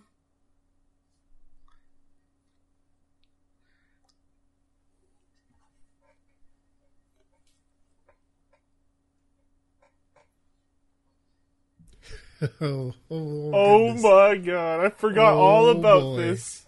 [12.62, 16.18] oh, oh, Oh, oh my god, I forgot oh, all Oh, about boy.
[16.18, 16.66] this.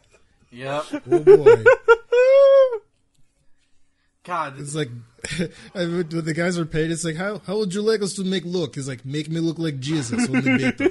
[0.52, 0.84] Yep.
[1.12, 1.64] Oh boy.
[4.24, 4.90] God, It's like
[5.74, 6.92] I would- when the guys are paid.
[6.92, 8.76] It's like how how would you like us to make look?
[8.76, 10.28] He's like make me look like Jesus.
[10.30, 10.90] Only better.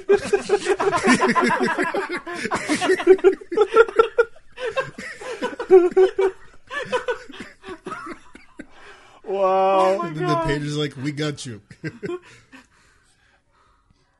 [9.23, 10.01] Wow.
[10.01, 11.61] and then the oh page is like, we got you.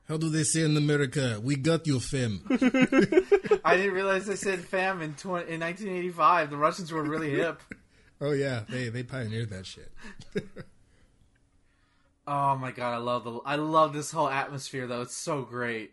[0.10, 1.40] How do they say in America?
[1.42, 2.42] We got you, fam.
[3.64, 6.50] I didn't realize they said fam in, 20, in 1985.
[6.50, 7.62] The Russians were really hip.
[8.22, 9.94] Oh yeah, they they pioneered that shit.
[12.28, 15.02] Oh my god, I love the I love this whole atmosphere though.
[15.02, 15.92] It's so great.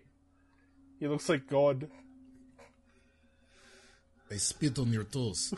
[1.01, 1.89] He looks like God.
[4.29, 5.55] They spit on your toes.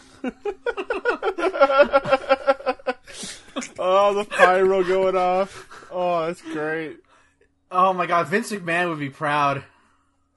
[3.78, 5.68] Oh, the pyro going off.
[5.90, 6.98] Oh, that's great.
[7.70, 9.64] Oh my god, Vince McMahon would be proud.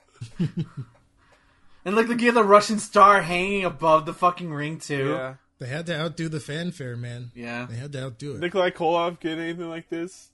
[0.39, 5.11] and look, look at the Russian star hanging above the fucking ring too.
[5.11, 5.35] Yeah.
[5.59, 7.31] They had to outdo the fanfare, man.
[7.35, 7.67] Yeah.
[7.69, 8.39] They had to outdo it.
[8.39, 10.31] Nikolai Koloff get anything like this?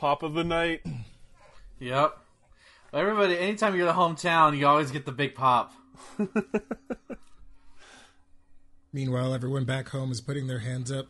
[0.01, 0.81] Pop of the night.
[1.79, 2.17] Yep.
[2.93, 5.73] Everybody, anytime you're the hometown, you always get the big pop.
[8.93, 11.07] Meanwhile, everyone back home is putting their hands up.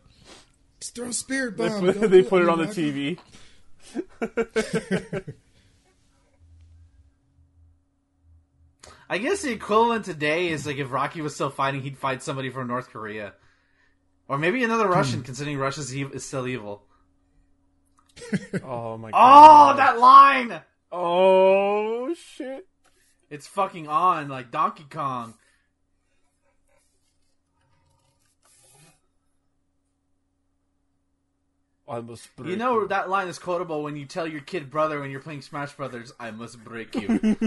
[0.80, 2.74] Just throw a spirit They put, they put it on the Rock.
[2.74, 3.20] TV.
[9.10, 12.50] I guess the equivalent today is like if Rocky was still fighting, he'd fight somebody
[12.50, 13.34] from North Korea.
[14.30, 14.94] Or maybe another hmm.
[14.94, 16.86] Russian, considering Russia's ev- is still evil.
[18.64, 19.74] Oh my god.
[19.74, 20.62] Oh, that line!
[20.92, 22.68] Oh shit.
[23.30, 25.36] It's fucking on, like Donkey Kong.
[31.92, 35.02] I must break You know that line is quotable when you tell your kid brother
[35.02, 37.20] when you're playing Smash Brothers, "I must break you."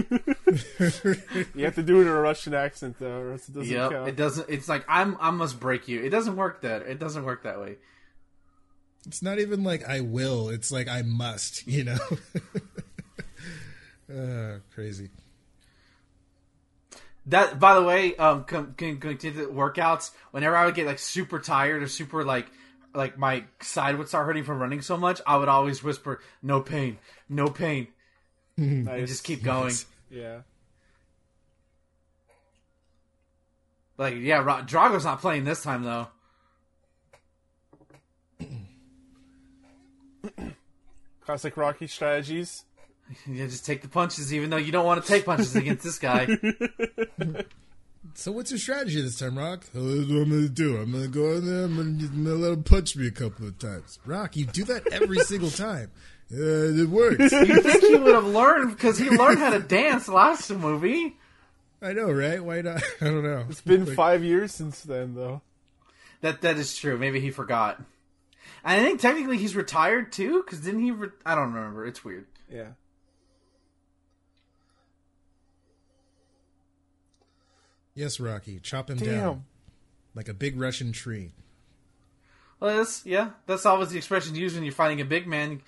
[1.55, 3.91] You have to do it in a Russian accent though, or else it doesn't yep,
[3.91, 4.07] count.
[4.07, 4.47] it doesn't.
[4.47, 6.03] It's like I'm, I must break you.
[6.03, 6.83] It doesn't work that.
[6.83, 7.77] It doesn't work that way.
[9.05, 10.49] It's not even like I will.
[10.49, 11.67] It's like I must.
[11.67, 11.97] You know.
[14.13, 15.09] uh, crazy.
[17.27, 20.11] That, by the way, um, con- con- continue the workouts.
[20.31, 22.47] Whenever I would get like super tired or super like,
[22.93, 26.61] like my side would start hurting from running so much, I would always whisper, "No
[26.61, 27.87] pain, no pain,"
[28.57, 29.73] and just keep going.
[30.11, 30.41] Yeah.
[33.97, 36.07] Like, yeah, Ro- Drago's not playing this time though.
[41.25, 42.63] Classic Rocky strategies.
[43.27, 45.99] Yeah, just take the punches, even though you don't want to take punches against this
[45.99, 46.27] guy.
[48.13, 49.65] So what's your strategy this time, Rock?
[49.73, 50.77] This what I'm gonna do.
[50.77, 51.65] I'm gonna go in there.
[51.65, 53.99] I'm gonna, I'm gonna let him punch me a couple of times.
[54.05, 55.91] Rock, you do that every single time.
[56.31, 57.31] Uh, it works.
[57.31, 61.17] You think he would have learned because he learned how to dance last movie?
[61.81, 62.43] I know, right?
[62.43, 62.81] Why not?
[63.01, 63.45] I don't know.
[63.49, 65.41] It's been five years since then, though.
[66.21, 66.97] That that is true.
[66.97, 67.81] Maybe he forgot.
[68.65, 70.91] And I think technically he's retired too, because didn't he?
[70.91, 71.85] Re- I don't remember.
[71.85, 72.25] It's weird.
[72.51, 72.69] Yeah.
[77.93, 78.59] Yes, Rocky.
[78.59, 79.07] Chop him Damn.
[79.19, 79.43] down
[80.13, 81.31] like a big Russian tree.
[82.59, 83.31] Well, that's yeah.
[83.45, 85.61] That's always the expression used when you're fighting a big man.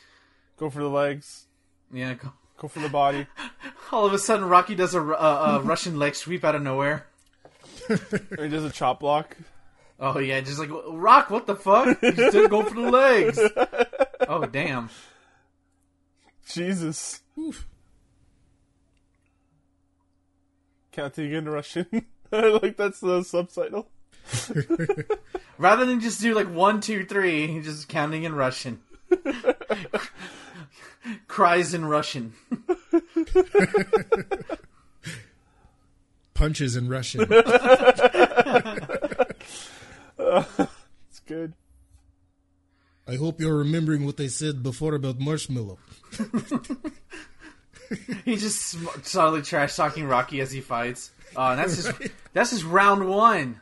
[0.57, 1.45] Go for the legs.
[1.93, 2.15] Yeah.
[2.15, 3.27] go- Go for the body.
[3.91, 7.05] All of a sudden, Rocky does a, a, a Russian leg sweep out of nowhere.
[7.87, 7.97] or
[8.45, 9.37] he does a chop block.
[9.99, 11.29] Oh yeah, just like Rock.
[11.31, 11.99] What the fuck?
[11.99, 13.39] He just didn't go for the legs.
[14.29, 14.89] Oh damn.
[16.49, 17.21] Jesus.
[17.39, 17.65] Oof.
[20.91, 21.85] Can't take it in Russian.
[22.31, 23.87] like that's the uh, subtitle.
[25.57, 28.81] Rather than just do like one, two, three, just counting in Russian.
[31.27, 32.33] Cries in Russian.
[36.33, 37.29] Punches in Russian.
[41.09, 41.53] It's good.
[43.07, 45.79] I hope you're remembering what they said before about marshmallow.
[48.25, 51.11] He just sm- subtly trash talking Rocky as he fights.
[51.35, 51.93] Oh, and that's just
[52.33, 53.61] that's just round one.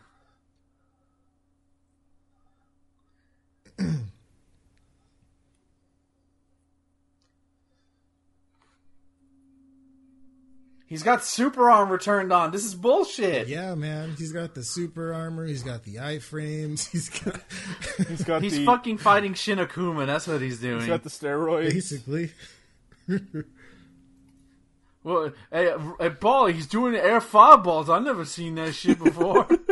[10.87, 12.51] He's got super armor turned on.
[12.51, 13.47] This is bullshit.
[13.47, 14.13] Yeah, man.
[14.17, 15.45] He's got the super armor.
[15.45, 16.87] He's got the iframes.
[16.91, 17.41] He's got
[18.07, 20.05] He's got He's the fucking fighting Shin Akuma.
[20.05, 20.81] That's what he's doing.
[20.81, 21.71] he's got the steroids.
[21.71, 22.31] basically.
[25.05, 27.91] Well, hey, hey, ball, he's doing air fireballs.
[27.91, 29.47] I've never seen that shit before.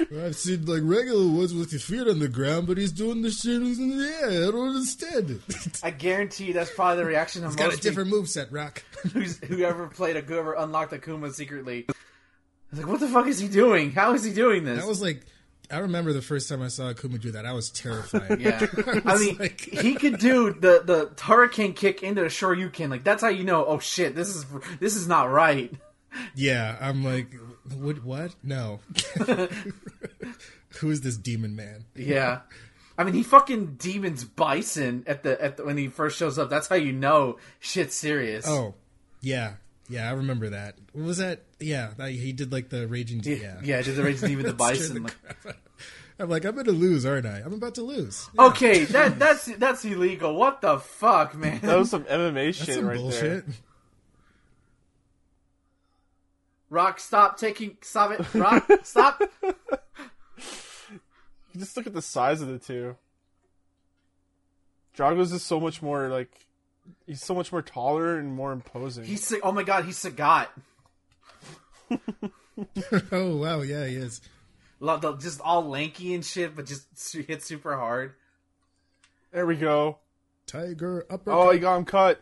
[0.00, 3.30] I've seen like regular ones with his feet on the ground, but he's doing the
[3.30, 4.48] shit who's in the air.
[4.48, 5.80] I don't understand it.
[5.82, 8.82] I guarantee you that's probably the reaction of He's got a most different moveset, Rock.
[9.02, 11.86] people who's, whoever played a whoever unlocked Akuma secretly.
[11.88, 11.92] I
[12.70, 13.92] was like, what the fuck is he doing?
[13.92, 14.78] How is he doing this?
[14.80, 15.24] That was like,
[15.70, 17.44] I remember the first time I saw Akuma do that.
[17.44, 18.40] I was terrified.
[18.40, 18.66] yeah.
[19.04, 22.88] I was mean, like- he could do the the hurricane kick into a Shoryuken.
[22.90, 23.64] Like that's how you know.
[23.66, 24.46] Oh shit, this is
[24.80, 25.72] this is not right.
[26.34, 27.34] Yeah, I'm like,
[27.76, 28.02] what?
[28.04, 28.34] What?
[28.42, 28.80] No.
[30.80, 31.84] Who is this demon man?
[31.94, 32.40] Yeah.
[32.96, 36.50] I mean, he fucking demons Bison at the at the, when he first shows up.
[36.50, 38.46] That's how you know shit's serious.
[38.48, 38.74] Oh,
[39.20, 39.54] yeah,
[39.88, 40.76] yeah, I remember that.
[40.92, 41.42] What was that?
[41.60, 43.20] Yeah, that, he did like the raging.
[43.24, 43.82] yeah, Yeah, yeah.
[43.82, 44.94] Did the raging Demon the Bison?
[44.96, 45.56] the like- crap out of-
[46.20, 47.38] I'm like, I'm gonna lose, aren't I?
[47.44, 48.28] I'm about to lose.
[48.36, 50.34] Okay, that that's that's illegal.
[50.34, 51.60] What the fuck, man?
[51.60, 53.46] that was some MMA shit That's some right bullshit.
[53.46, 53.54] there.
[56.70, 57.76] Rock, stop taking.
[57.82, 58.26] Stop it.
[58.34, 59.22] Rock, stop.
[61.56, 62.96] Just look at the size of the two.
[64.94, 66.30] Drago's is so much more like
[67.06, 69.04] he's so much more taller and more imposing.
[69.04, 70.48] He's oh my god, he's Sagat.
[73.12, 74.20] oh wow, yeah, he is.
[74.80, 78.14] Lo- the- Just all lanky and shit, but just su- hit super hard.
[79.32, 79.98] there we go.
[80.46, 81.30] Tiger upper.
[81.32, 82.20] Oh, he got him cut.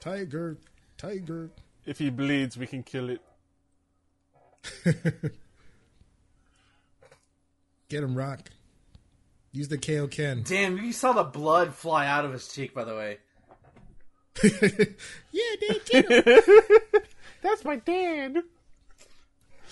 [0.00, 0.58] tiger,
[0.98, 1.50] tiger.
[1.86, 3.20] If he bleeds, we can kill it.
[7.88, 8.48] Get him, Rock.
[9.52, 10.42] Use the KO Ken.
[10.44, 12.74] Damn, you saw the blood fly out of his cheek.
[12.74, 13.18] By the way,
[14.42, 14.50] yeah,
[15.60, 16.24] dude, get him.
[17.42, 18.38] That's my dad.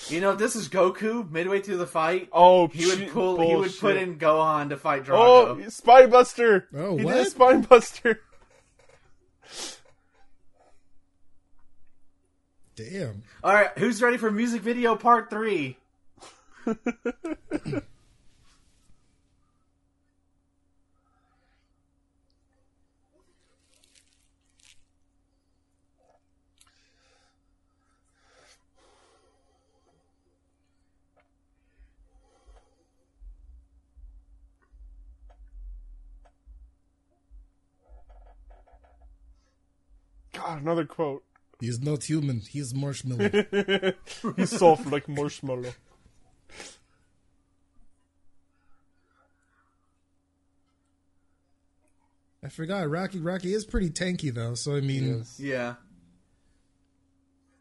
[0.09, 2.29] you know if this is Goku midway through the fight.
[2.33, 3.41] Oh, he would shit, pull.
[3.41, 5.73] He would put in Gohan to fight Oh, Drago.
[5.73, 6.69] Spine Buster.
[6.77, 7.15] Oh, he what?
[7.15, 8.17] did a
[12.91, 13.23] Damn.
[13.45, 15.77] All right, who's ready for music video part three?
[40.35, 41.23] God, another quote.
[41.63, 42.41] He's not human.
[42.41, 43.31] He's marshmallow.
[44.37, 45.73] He's soft like marshmallow.
[52.43, 52.91] I forgot.
[52.91, 53.21] Rocky.
[53.21, 54.57] Rocky is pretty tanky though.
[54.57, 55.75] So I mean, Yeah.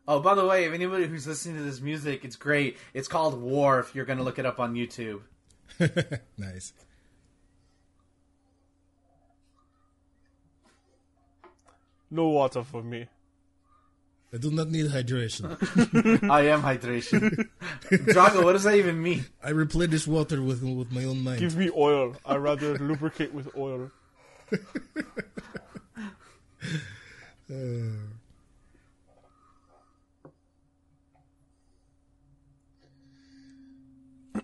[0.08, 2.78] Oh, by the way, if anybody who's listening to this music, it's great.
[2.96, 3.80] It's called War.
[3.80, 5.22] If you're gonna look it up on YouTube.
[6.40, 6.74] nice.
[12.10, 13.06] No water for me.
[14.34, 15.44] I do not need hydration.
[16.30, 17.50] I am hydration.
[17.90, 19.26] Drago, what does that even mean?
[19.44, 21.40] I replenish water with with my own mind.
[21.40, 22.16] Give me oil.
[22.26, 23.92] I rather lubricate with oil.
[27.52, 27.58] Uh,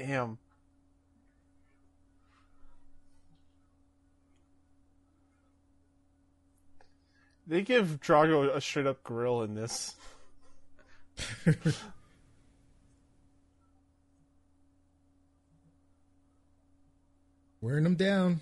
[0.00, 0.38] him.
[7.46, 9.94] They give Drago a straight up grill in this.
[17.60, 18.40] Wearing them down.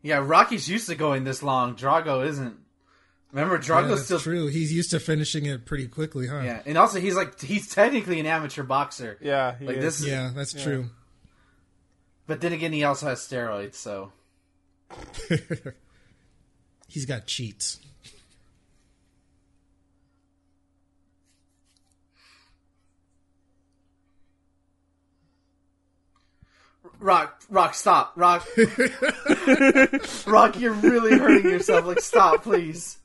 [0.00, 1.74] Yeah, Rocky's used to going this long.
[1.74, 2.56] Drago isn't.
[3.32, 4.18] Remember, Yeah, Drago's that's still.
[4.20, 4.46] true.
[4.46, 6.40] He's used to finishing it pretty quickly, huh?
[6.44, 9.82] Yeah, and also he's like he's technically an amateur boxer, Yeah, he Like, is.
[9.84, 10.88] this is- Yeah, that's true.
[12.26, 13.74] but then again, he also has steroids.
[13.74, 14.12] So
[16.88, 17.78] He's got cheats.
[27.00, 28.46] Rock, Rock, stop, Rock,
[30.26, 31.86] Rock, you're really hurting yourself.
[31.86, 32.98] Like, stop, please.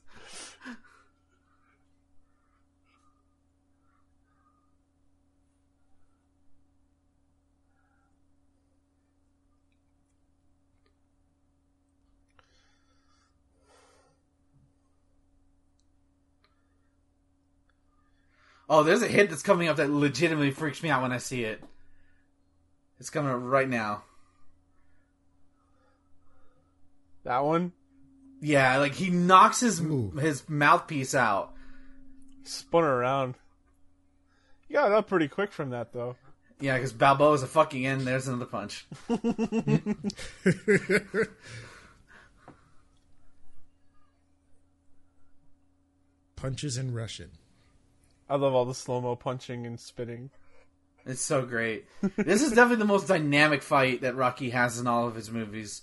[18.68, 21.44] Oh, there's a hint that's coming up that legitimately freaks me out when I see
[21.44, 21.62] it.
[22.98, 24.02] It's coming up right now.
[27.24, 27.72] That one
[28.40, 30.10] Yeah, like he knocks his Ooh.
[30.12, 31.52] his mouthpiece out.
[32.44, 33.34] spun around.
[34.68, 36.16] You got up pretty quick from that though.
[36.60, 38.02] Yeah, because Balboa's a fucking end.
[38.02, 38.86] There's another punch.
[46.36, 47.30] Punches in Russian.
[48.28, 50.30] I love all the slow mo punching and spitting.
[51.06, 51.86] It's so great.
[52.16, 55.82] this is definitely the most dynamic fight that Rocky has in all of his movies.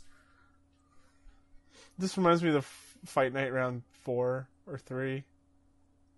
[1.98, 5.24] This reminds me of the f- Fight Night round four or three.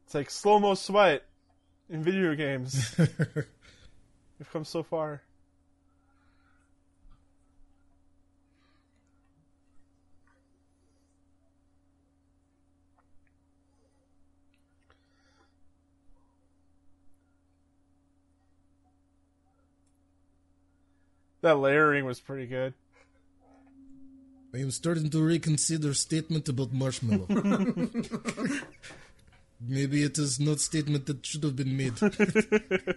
[0.05, 1.23] It's like slow mo sweat
[1.89, 2.95] in video games.
[2.97, 5.21] We've come so far.
[21.43, 22.73] That layering was pretty good.
[24.55, 27.27] I am starting to reconsider statement about marshmallow.
[29.59, 31.99] Maybe it is not statement that should have been made.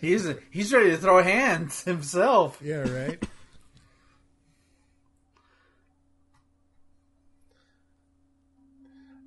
[0.00, 2.58] He's he's ready to throw hands himself.
[2.62, 3.22] yeah, right.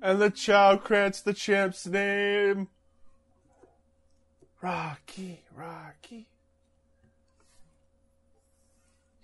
[0.00, 2.68] And the Chow grants the champ's name.
[4.60, 6.26] Rocky, Rocky.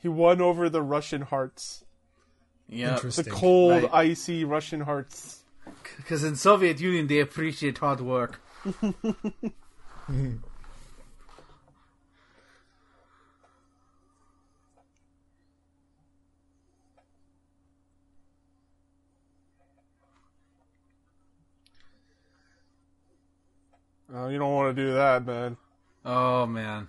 [0.00, 1.84] He won over the Russian hearts.
[2.68, 3.94] Yeah, The cold, Right.
[4.10, 5.42] icy Russian hearts.
[5.96, 8.40] because in Soviet Union they appreciate hard work.
[24.12, 25.56] Oh, you don't want to do that, man.
[26.04, 26.88] Oh man,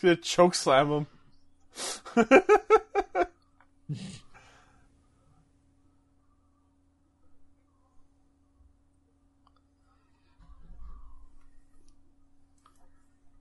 [0.00, 1.06] gonna choke slam him.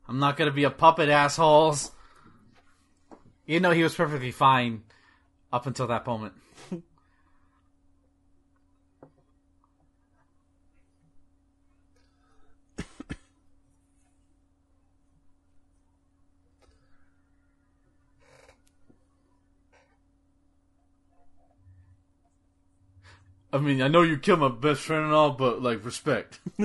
[0.10, 1.92] I'm not gonna be a puppet, assholes.
[3.46, 4.84] You know he was perfectly fine
[5.54, 6.34] up until that moment.
[23.52, 26.40] I mean, I know you killed my best friend and all, but like respect.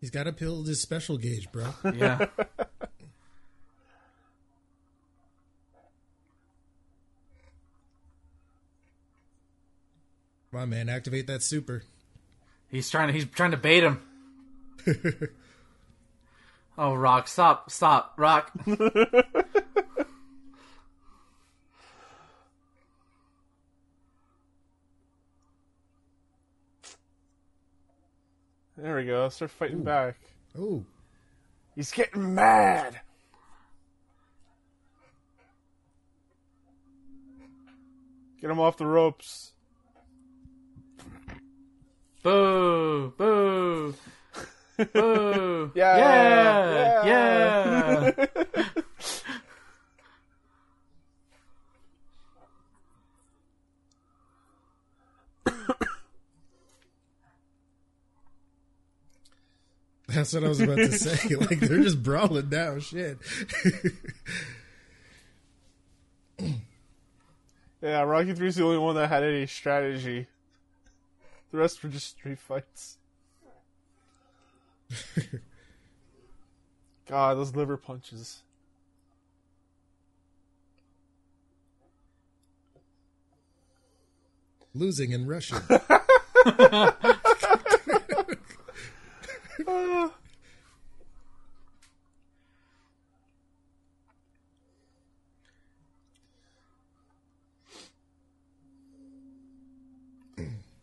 [0.00, 1.74] He's got to build his special gauge, bro.
[1.94, 2.26] Yeah.
[10.60, 11.84] Come on, man, activate that super.
[12.68, 14.02] He's trying to he's trying to bait him.
[16.76, 18.52] oh, Rock, stop, stop, Rock.
[28.76, 29.28] There we go.
[29.28, 30.16] Start fighting back.
[30.58, 30.84] Oh,
[31.74, 33.00] He's getting mad.
[38.40, 39.52] Get him off the ropes.
[42.22, 43.12] Boo!
[43.16, 43.94] Boo!
[44.92, 45.72] Boo!
[45.74, 47.04] Yeah, Yeah!
[47.04, 48.10] yeah.
[48.16, 48.64] yeah.
[60.08, 61.34] That's what I was about to say.
[61.40, 62.78] Like they're just brawling now.
[62.80, 63.18] Shit.
[67.82, 70.26] Yeah, Rocky 3's the only one that had any strategy.
[71.50, 72.98] The rest were just street fights.
[77.08, 78.42] God, those liver punches.
[84.72, 85.60] Losing in Russia.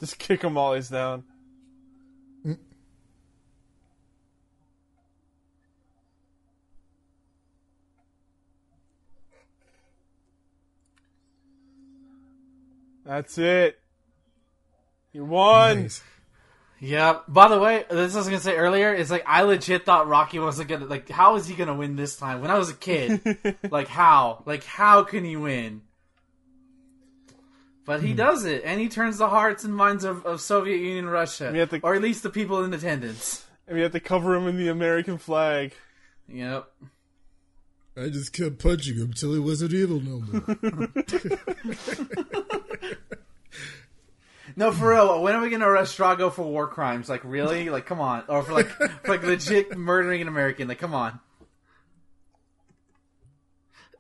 [0.08, 1.26] Just kick them he's down.
[13.06, 13.78] That's it.
[15.12, 15.84] You won.
[15.84, 16.02] Nice.
[16.80, 17.20] Yeah.
[17.28, 18.94] By the way, this I was gonna say earlier.
[18.94, 21.10] It's like I legit thought Rocky wasn't gonna like.
[21.10, 22.40] How is he gonna win this time?
[22.40, 24.44] When I was a kid, like how?
[24.46, 25.82] Like how can he win?
[27.88, 28.18] But he hmm.
[28.18, 31.60] does it, and he turns the hearts and minds of, of Soviet Union, Russia, We
[31.60, 33.46] have to- or at least the people in attendance.
[33.66, 35.74] And we have to cover him in the American flag.
[36.28, 36.70] Yep.
[37.96, 40.90] I just kept punching him till he wasn't evil no more.
[44.56, 45.22] No, for real.
[45.22, 47.10] When are we gonna arrest Drago for war crimes?
[47.10, 47.70] Like, really?
[47.70, 48.24] Like, come on.
[48.28, 50.68] Or for like, for like legit murdering an American?
[50.68, 51.20] Like, come on.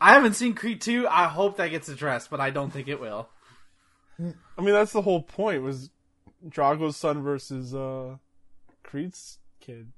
[0.01, 1.07] I haven't seen Creed 2.
[1.07, 3.29] I hope that gets addressed, but I don't think it will.
[4.19, 5.89] I mean, that's the whole point was
[6.47, 8.17] Drago's son versus uh,
[8.83, 9.91] Creed's kid.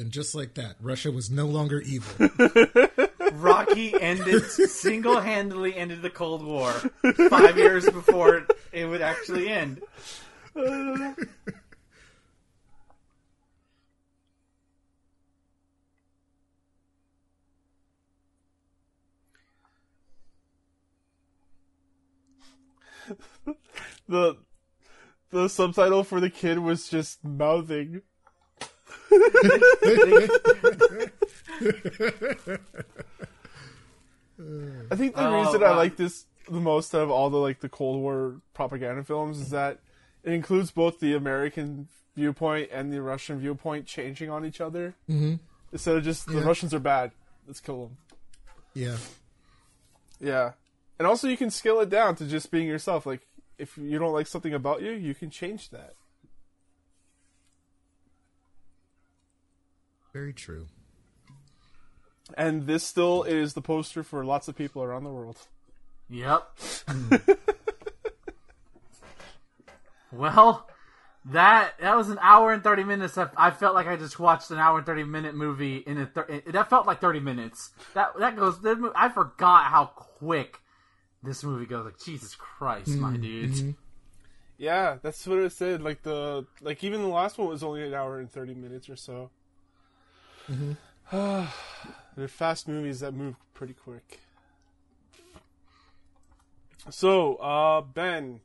[0.00, 2.28] And just like that, Russia was no longer evil.
[3.32, 6.72] Rocky ended single handedly ended the Cold War
[7.28, 9.82] five years before it, it would actually end.
[24.08, 24.38] The
[25.30, 28.02] the subtitle for the kid was just mouthing.
[34.90, 37.60] I think the Oh, reason I like this the most out of all the like
[37.60, 39.78] the Cold War propaganda films is that
[40.24, 45.34] it includes both the American viewpoint and the Russian viewpoint changing on each other hmm
[45.72, 46.40] instead of just the Yeah.
[46.44, 47.12] Russians are bad.
[47.46, 47.96] Let's kill them.
[48.74, 48.96] Yeah.
[50.20, 50.52] Yeah,
[50.98, 53.06] and also you can scale it down to just being yourself.
[53.06, 53.26] Like
[53.58, 55.94] if you don't like something about you, you can change that.
[60.12, 60.66] Very true.
[62.36, 65.38] And this still is the poster for lots of people around the world.
[66.08, 66.48] Yep.
[66.88, 67.16] Hmm.
[70.12, 70.68] well,
[71.26, 73.16] that that was an hour and thirty minutes.
[73.18, 76.06] I, I felt like I just watched an hour and thirty minute movie in a.
[76.06, 77.70] Thir- that felt like thirty minutes.
[77.94, 78.60] That that goes.
[78.62, 80.58] That, mo- I forgot how quick
[81.22, 81.84] this movie goes.
[81.84, 83.22] Like Jesus Christ, my mm-hmm.
[83.22, 83.74] dude.
[84.58, 85.82] Yeah, that's what it said.
[85.82, 88.96] Like the like even the last one was only an hour and thirty minutes or
[88.96, 89.30] so.
[91.12, 94.20] They're fast movies that move pretty quick.
[96.88, 98.40] So, uh, Ben,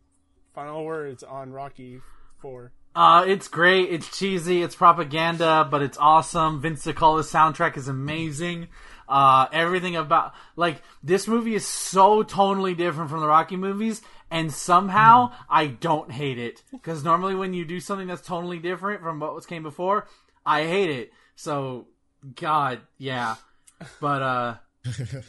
[0.54, 2.02] final words on Rocky
[2.40, 2.72] Four.
[2.96, 3.92] Uh, it's great.
[3.92, 4.62] It's cheesy.
[4.62, 6.62] It's propaganda, but it's awesome.
[6.62, 8.68] Vince DiCola's soundtrack is amazing.
[9.08, 14.02] Uh, everything about like this movie is so totally different from the Rocky movies,
[14.32, 19.02] and somehow I don't hate it because normally when you do something that's totally different
[19.02, 20.08] from what was came before,
[20.46, 21.12] I hate it.
[21.36, 21.88] So,
[22.36, 23.36] God, yeah.
[24.00, 24.56] But uh,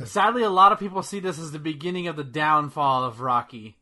[0.04, 3.76] sadly, a lot of people see this as the beginning of the downfall of Rocky.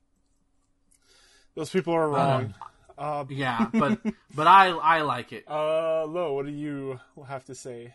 [1.54, 2.54] Those people are wrong.
[2.96, 3.98] Uh, Yeah, but
[4.34, 5.44] but I I like it.
[5.48, 7.92] uh, Lo, what do you have to say?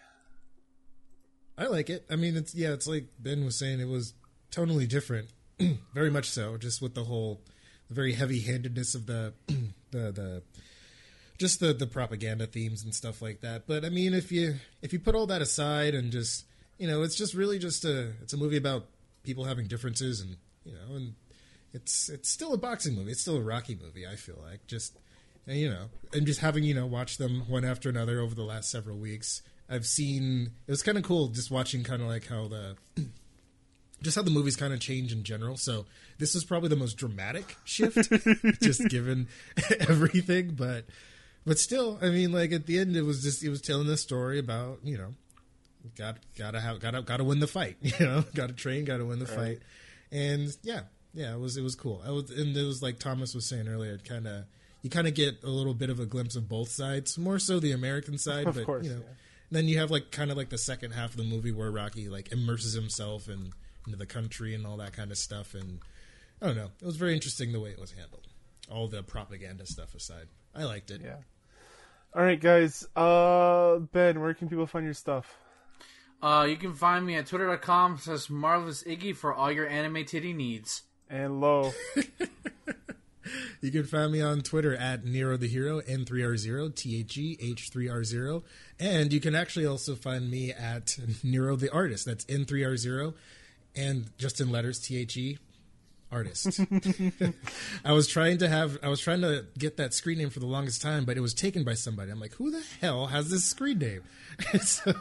[1.57, 2.05] I like it.
[2.09, 3.79] I mean, it's yeah, it's like Ben was saying.
[3.79, 4.13] It was
[4.51, 5.29] totally different,
[5.93, 6.57] very much so.
[6.57, 7.41] Just with the whole,
[7.87, 10.43] the very heavy-handedness of the, the the,
[11.39, 13.65] just the the propaganda themes and stuff like that.
[13.65, 16.45] But I mean, if you if you put all that aside and just
[16.77, 18.85] you know, it's just really just a it's a movie about
[19.23, 20.35] people having differences and
[20.65, 21.15] you know, and
[21.73, 23.11] it's it's still a boxing movie.
[23.11, 24.05] It's still a Rocky movie.
[24.05, 24.97] I feel like just
[25.47, 28.69] you know, and just having you know watched them one after another over the last
[28.69, 29.41] several weeks.
[29.69, 32.75] I've seen it was kind of cool just watching kind of like how the
[34.01, 35.57] just how the movies kind of change in general.
[35.57, 35.85] So
[36.17, 38.11] this is probably the most dramatic shift,
[38.61, 39.27] just given
[39.79, 40.55] everything.
[40.55, 40.85] But
[41.49, 43.97] but still, I mean, like at the end, it was just it was telling a
[43.97, 45.15] story about you know
[45.97, 47.77] got gotta have gotta gotta win the fight.
[47.81, 49.59] You know, gotta train, gotta win the fight,
[50.11, 50.81] and yeah,
[51.13, 52.01] yeah, it was it was cool.
[52.05, 54.45] I was and it was like Thomas was saying earlier, it kind of
[54.83, 57.59] you kind of get a little bit of a glimpse of both sides, more so
[57.59, 58.97] the American side, Of but course, you know.
[58.99, 59.13] yeah.
[59.51, 62.07] Then you have like kind of like the second half of the movie where Rocky
[62.07, 63.51] like immerses himself in,
[63.87, 65.79] into the country and all that kind of stuff, and
[66.41, 68.27] I don't know, it was very interesting the way it was handled.
[68.71, 71.01] All the propaganda stuff aside, I liked it.
[71.03, 71.15] Yeah.
[72.15, 72.87] All right, guys.
[72.95, 75.37] Uh, Ben, where can people find your stuff?
[76.21, 80.33] Uh, you can find me at twitter.com slash marvelous iggy for all your anime titty
[80.33, 80.83] needs.
[81.09, 81.71] And Lo.
[83.61, 88.43] You can find me on Twitter at Nero the Hero, N3R0, T H E H3R0.
[88.79, 92.05] And you can actually also find me at Nero the Artist.
[92.05, 93.13] That's N3R0
[93.75, 95.37] and just in letters, T H E
[96.11, 96.59] artist.
[97.85, 100.45] I was trying to have I was trying to get that screen name for the
[100.45, 102.11] longest time, but it was taken by somebody.
[102.11, 104.03] I'm like, who the hell has this screen name?
[104.61, 104.93] so,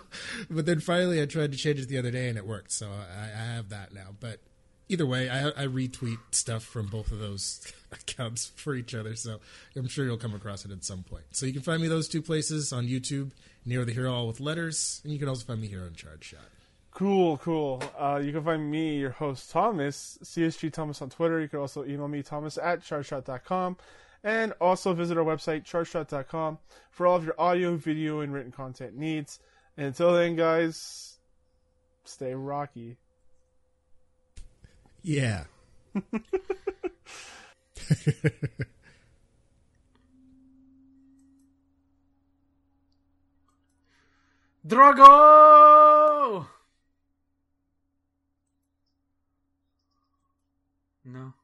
[0.50, 2.72] but then finally I tried to change it the other day and it worked.
[2.72, 4.08] So I, I have that now.
[4.18, 4.40] But
[4.88, 9.14] either way, I, I retweet stuff from both of those accounts for each other.
[9.14, 9.40] So
[9.76, 11.24] I'm sure you'll come across it at some point.
[11.32, 13.30] So you can find me those two places on YouTube,
[13.64, 16.24] Nero the Hero all with letters, and you can also find me here on Charge
[16.24, 16.40] Shot.
[16.98, 17.80] Cool, cool.
[17.96, 21.40] Uh, you can find me, your host, Thomas, CSG Thomas on Twitter.
[21.40, 23.76] You can also email me, thomas at chargeshot.com.
[24.24, 26.58] And also visit our website, chargeshot.com,
[26.90, 29.38] for all of your audio, video, and written content needs.
[29.76, 31.18] And until then, guys,
[32.02, 32.96] stay rocky.
[35.04, 35.44] Yeah.
[44.66, 46.46] Dragon!
[51.08, 51.37] No.